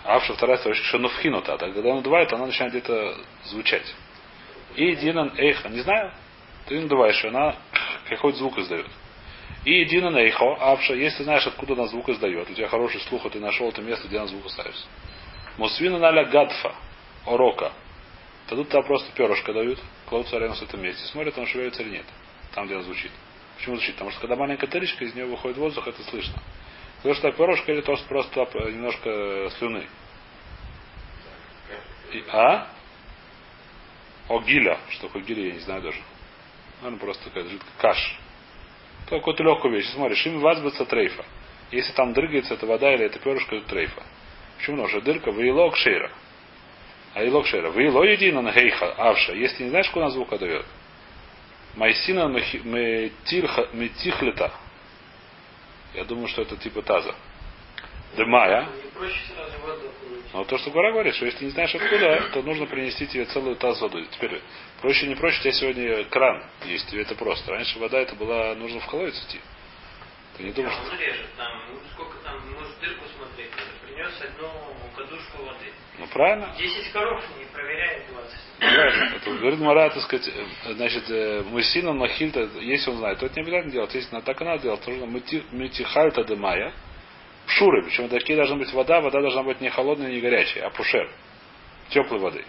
Авша 0.04 0.34
вторая 0.34 0.58
строчка 0.58 0.84
Шануфхинута. 0.84 1.54
А 1.54 1.58
когда 1.58 1.80
она 1.80 1.96
надувает, 1.96 2.32
она 2.32 2.46
начинает 2.46 2.72
где-то 2.72 3.16
звучать. 3.44 3.94
И 4.74 4.94
Динан 4.96 5.32
Эйха, 5.36 5.68
не 5.70 5.80
знаю, 5.80 6.12
ты 6.68 6.80
надуваешь, 6.80 7.24
она 7.24 7.56
какой-то 8.08 8.38
звук 8.38 8.58
издает. 8.58 8.86
И 9.64 9.84
Дина 9.86 10.10
Нейхо, 10.10 10.54
Авша, 10.60 10.94
если 10.94 11.24
знаешь, 11.24 11.46
откуда 11.46 11.72
она 11.72 11.86
звук 11.86 12.08
издает, 12.10 12.48
у 12.50 12.54
тебя 12.54 12.68
хороший 12.68 13.00
слух, 13.02 13.24
и 13.26 13.30
ты 13.30 13.40
нашел 13.40 13.68
это 13.68 13.82
место, 13.82 14.06
где 14.06 14.18
она 14.18 14.26
звук 14.26 14.50
ставится. 14.50 14.86
Мусвина 15.56 15.98
наля 15.98 16.24
гадфа, 16.24 16.74
орока. 17.26 17.72
Дадут 18.48 18.68
там 18.68 18.82
просто 18.84 19.10
перышко 19.12 19.52
дают, 19.52 19.78
кладут 20.08 20.32
рядом 20.32 20.54
с 20.54 20.62
этом 20.62 20.82
месте, 20.82 21.04
смотрят, 21.06 21.36
он 21.38 21.46
шевелится 21.46 21.82
или 21.82 21.90
нет. 21.90 22.06
Там, 22.54 22.66
где 22.66 22.74
она 22.74 22.84
звучит. 22.84 23.10
Почему 23.56 23.76
звучит? 23.76 23.94
Потому 23.94 24.10
что 24.10 24.20
когда 24.20 24.36
маленькая 24.36 24.68
тырочка, 24.68 25.04
из 25.04 25.14
нее 25.14 25.26
выходит 25.26 25.56
воздух, 25.56 25.88
это 25.88 26.02
слышно. 26.04 26.40
Потому 26.98 27.14
что 27.14 27.32
перышко 27.32 27.72
или 27.72 27.80
то, 27.80 27.96
что 27.96 28.06
просто 28.08 28.46
немножко 28.70 29.50
слюны. 29.58 29.86
И, 32.12 32.24
а? 32.30 32.68
О, 34.28 34.40
гиля. 34.40 34.78
Что 34.90 35.08
такое 35.08 35.22
гиля, 35.22 35.48
я 35.48 35.52
не 35.54 35.60
знаю 35.60 35.82
даже. 35.82 36.00
Наверное, 36.80 37.00
просто 37.00 37.24
какая-то 37.24 37.50
жидкая 37.50 37.72
каш. 37.78 38.18
Какую-то 39.08 39.42
легкую 39.42 39.74
вещь. 39.74 39.88
Смотришь, 39.90 40.24
им 40.26 40.40
вазбаться 40.40 40.84
трейфа. 40.84 41.24
Если 41.70 41.92
там 41.92 42.12
дрыгается, 42.12 42.54
это 42.54 42.66
вода 42.66 42.94
или 42.94 43.04
это 43.04 43.18
перышко, 43.18 43.56
это 43.56 43.68
трейфа. 43.68 44.02
Почему? 44.56 44.76
Потому 44.76 44.88
что 44.88 45.00
дырка 45.00 45.30
вейлок 45.30 45.76
шейра. 45.76 46.10
А 47.14 47.22
илок 47.24 47.46
шейра. 47.46 47.70
Вейло 47.70 48.04
едино 48.04 48.42
на 48.42 48.52
гейха 48.52 48.92
авша. 48.92 49.32
Если 49.32 49.64
не 49.64 49.70
знаешь, 49.70 49.90
куда 49.90 50.10
звука 50.10 50.38
дает. 50.38 50.66
Майсина 51.74 52.28
метихлета. 53.72 54.52
Я 55.94 56.04
думаю, 56.04 56.28
что 56.28 56.42
это 56.42 56.56
типа 56.56 56.82
таза. 56.82 57.14
Демая. 58.16 58.68
Но 60.32 60.44
то, 60.44 60.58
что 60.58 60.70
Гора 60.70 60.92
говорит, 60.92 61.14
что 61.14 61.24
если 61.24 61.46
не 61.46 61.50
знаешь 61.50 61.74
откуда, 61.74 62.28
то 62.32 62.42
нужно 62.42 62.66
принести 62.66 63.06
тебе 63.06 63.24
целую 63.26 63.56
таз 63.56 63.80
воды. 63.80 64.06
Теперь, 64.12 64.42
проще 64.82 65.06
не 65.06 65.14
проще, 65.14 65.38
у 65.38 65.42
тебя 65.42 65.52
сегодня 65.52 66.04
кран 66.04 66.44
есть, 66.66 66.88
тебе 66.90 67.02
это 67.02 67.14
просто. 67.14 67.50
Раньше 67.50 67.78
вода 67.78 67.98
это 67.98 68.14
была, 68.14 68.54
нужно 68.54 68.80
в 68.80 68.86
колодец 68.86 69.18
идти. 69.24 69.40
Ты 70.36 70.44
не 70.44 70.52
думаешь, 70.52 70.74
что... 70.74 70.96
режет, 70.96 71.34
там, 71.36 71.62
ну, 71.70 71.80
сколько 71.94 72.18
там, 72.18 72.40
может 72.52 72.78
дырку 72.80 73.04
смотреть, 73.16 73.50
принес 73.84 74.12
одну 74.20 74.50
кадушку 74.94 75.44
воды. 75.44 75.72
Ну 75.98 76.06
правильно. 76.08 76.54
10 76.56 76.92
коров 76.92 77.24
не 77.38 77.44
проверяет 77.46 78.06
20. 78.12 78.38
Правильно. 78.58 79.16
Это 79.16 79.30
говорит 79.30 79.58
Мара, 79.60 79.90
так 79.90 80.02
сказать, 80.02 80.30
значит, 80.66 81.08
Мусина 81.46 81.92
Махильта, 81.92 82.48
если 82.60 82.90
он 82.90 82.98
знает, 82.98 83.18
то 83.18 83.26
это 83.26 83.34
не 83.36 83.42
обязательно 83.42 83.72
делать. 83.72 83.94
Если 83.94 84.20
так 84.20 84.40
и 84.40 84.44
надо 84.44 84.62
делать, 84.62 84.84
то 84.84 84.90
нужно 84.90 85.06
Митихальта 85.52 86.22
Демая, 86.22 86.72
Пшуры, 87.48 87.82
причем 87.82 88.10
такие 88.10 88.36
должна 88.36 88.56
быть 88.56 88.70
вода, 88.74 89.00
вода 89.00 89.22
должна 89.22 89.42
быть 89.42 89.60
не 89.62 89.70
холодная, 89.70 90.10
не 90.10 90.20
горячая, 90.20 90.66
а 90.66 90.70
пушер. 90.70 91.10
Теплой 91.88 92.20
воды. 92.20 92.44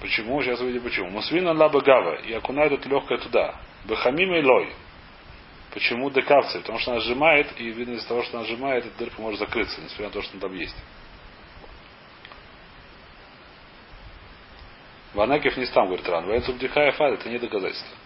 Почему? 0.00 0.40
Сейчас 0.40 0.60
увидим 0.60 0.82
почему. 0.82 1.10
Мусвина 1.10 1.52
лаба 1.52 1.80
гава 1.80 2.14
и 2.14 2.32
окунают 2.32 2.74
это 2.74 2.88
легкое 2.88 3.18
туда. 3.18 3.56
Бахамим 3.86 4.34
и 4.34 4.42
лой. 4.42 4.72
Почему 5.74 6.08
декавцы? 6.10 6.60
Потому 6.60 6.78
что 6.78 6.92
она 6.92 7.00
сжимает, 7.00 7.48
и 7.58 7.64
видно 7.70 7.94
из 7.94 8.04
того, 8.04 8.22
что 8.22 8.38
она 8.38 8.46
сжимает, 8.46 8.86
эта 8.86 8.98
дырка 8.98 9.20
может 9.20 9.40
закрыться, 9.40 9.80
несмотря 9.80 10.06
на 10.06 10.12
то, 10.12 10.22
что 10.22 10.32
она 10.34 10.42
там 10.42 10.54
есть. 10.54 10.76
Ванакев 15.12 15.56
не 15.56 15.66
стам, 15.66 15.86
говорит 15.86 16.08
Ран. 16.08 16.26
Военцу 16.26 16.52
вдыхая 16.52 16.92
фад, 16.92 17.14
это 17.14 17.28
не 17.28 17.38
доказательство. 17.38 17.96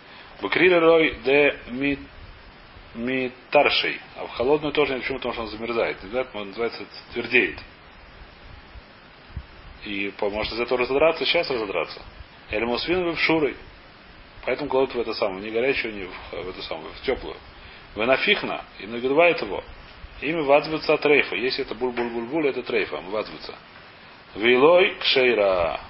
Бакрили 0.41 0.75
рой 0.75 1.19
де 1.23 1.59
мит 1.69 2.01
митаршей. 2.95 4.01
А 4.17 4.27
в 4.27 4.31
холодную 4.31 4.73
тоже 4.73 4.95
не 4.95 5.01
почему, 5.01 5.19
потому 5.19 5.35
что 5.35 5.43
он 5.43 5.49
замерзает. 5.49 6.03
Не 6.03 6.11
он 6.35 6.49
называется 6.49 6.85
твердеет. 7.13 7.59
И 9.85 10.13
может 10.21 10.53
из 10.53 10.61
этого 10.61 10.81
разодраться, 10.81 11.25
сейчас 11.25 11.49
разодраться. 11.51 12.03
Или 12.51 12.65
мусвин 12.65 13.13
в 13.13 13.21
шурой. 13.21 13.57
Поэтому 14.45 14.69
кладут 14.69 14.95
в 14.95 15.01
это 15.01 15.15
самое, 15.15 15.43
не 15.43 15.51
горячую, 15.51 15.95
не 15.95 16.05
в, 16.05 16.45
в 16.45 16.49
эту 16.49 16.63
самую, 16.63 16.93
в 16.93 17.01
теплую. 17.03 17.37
Вы 17.95 18.07
нафихна 18.07 18.65
и 18.79 18.87
нагревает 18.87 19.41
его. 19.43 19.63
Ими 20.21 20.43
вadzвится 20.43 20.95
от 20.95 21.05
рейфа. 21.07 21.35
Если 21.35 21.65
это 21.65 21.75
буль-буль-буль-буль, 21.75 22.49
это 22.49 22.63
трейфа, 22.63 23.01
вadzвится. 23.11 23.55
Вилой 24.35 24.97
кшейра. 25.01 25.81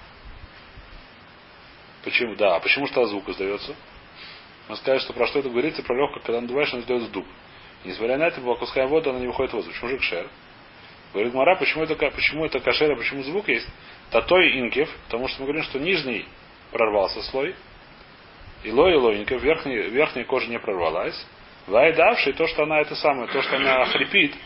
Почему? 2.04 2.34
Да, 2.36 2.56
а 2.56 2.60
почему 2.60 2.86
что 2.86 3.06
звук 3.06 3.28
издается? 3.28 3.74
Мы 4.70 4.76
сказали, 4.76 5.00
что 5.00 5.12
про 5.12 5.26
что 5.26 5.40
это 5.40 5.48
говорится, 5.48 5.82
про 5.82 5.96
легкое, 5.96 6.22
когда 6.22 6.40
надуваешь, 6.40 6.72
он 6.72 6.80
издает 6.80 7.10
дуб. 7.10 7.26
И 7.82 7.88
несмотря 7.88 8.18
на 8.18 8.28
это, 8.28 8.40
опускаем 8.40 8.88
воду, 8.88 9.10
она 9.10 9.18
не 9.18 9.26
выходит 9.26 9.50
в 9.50 9.54
воздух. 9.54 9.74
Почему 9.74 9.90
же 9.90 9.98
кшер? 9.98 10.28
Говорит 11.12 11.34
Мара, 11.34 11.56
почему 11.56 11.82
это, 11.82 11.96
почему 11.96 12.44
это 12.44 12.60
кашер, 12.60 12.92
а 12.92 12.94
почему 12.94 13.24
звук 13.24 13.48
есть? 13.48 13.66
Татой 14.12 14.60
инкев, 14.60 14.88
потому 15.06 15.26
что 15.26 15.40
мы 15.40 15.46
говорим, 15.46 15.64
что 15.64 15.80
нижний 15.80 16.24
прорвался 16.70 17.20
слой, 17.22 17.56
и 18.62 18.70
лой, 18.70 18.92
и 18.92 18.96
лойников, 18.96 19.42
верхняя, 19.42 19.88
верхняя 19.88 20.24
кожа 20.24 20.48
не 20.48 20.60
прорвалась. 20.60 21.20
Вайдавший, 21.66 22.32
то, 22.34 22.46
что 22.46 22.62
она 22.62 22.78
это 22.78 22.94
самое, 22.94 23.26
то, 23.26 23.42
что 23.42 23.56
она 23.56 23.84
хрипит, 23.86 24.36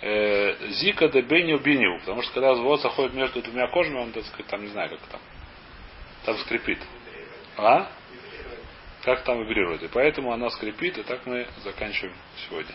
э, 0.00 0.54
зика 0.70 1.08
де 1.08 1.20
беню 1.20 1.58
биню, 1.58 1.98
потому 1.98 2.22
что 2.22 2.32
когда 2.32 2.54
воздух 2.54 2.90
заходит 2.90 3.12
между 3.12 3.42
двумя 3.42 3.66
кожами, 3.68 3.98
он, 3.98 4.12
так 4.12 4.24
сказать, 4.24 4.46
там 4.46 4.62
не 4.62 4.68
знаю, 4.68 4.88
как 4.88 5.00
там, 5.10 5.20
там 6.24 6.38
скрипит. 6.38 6.78
А? 7.58 7.88
как 9.08 9.24
там 9.24 9.40
вибрирует. 9.40 9.82
И 9.82 9.88
поэтому 9.88 10.32
она 10.32 10.50
скрипит, 10.50 10.98
и 10.98 11.02
так 11.02 11.24
мы 11.24 11.46
заканчиваем 11.64 12.14
сегодня. 12.46 12.74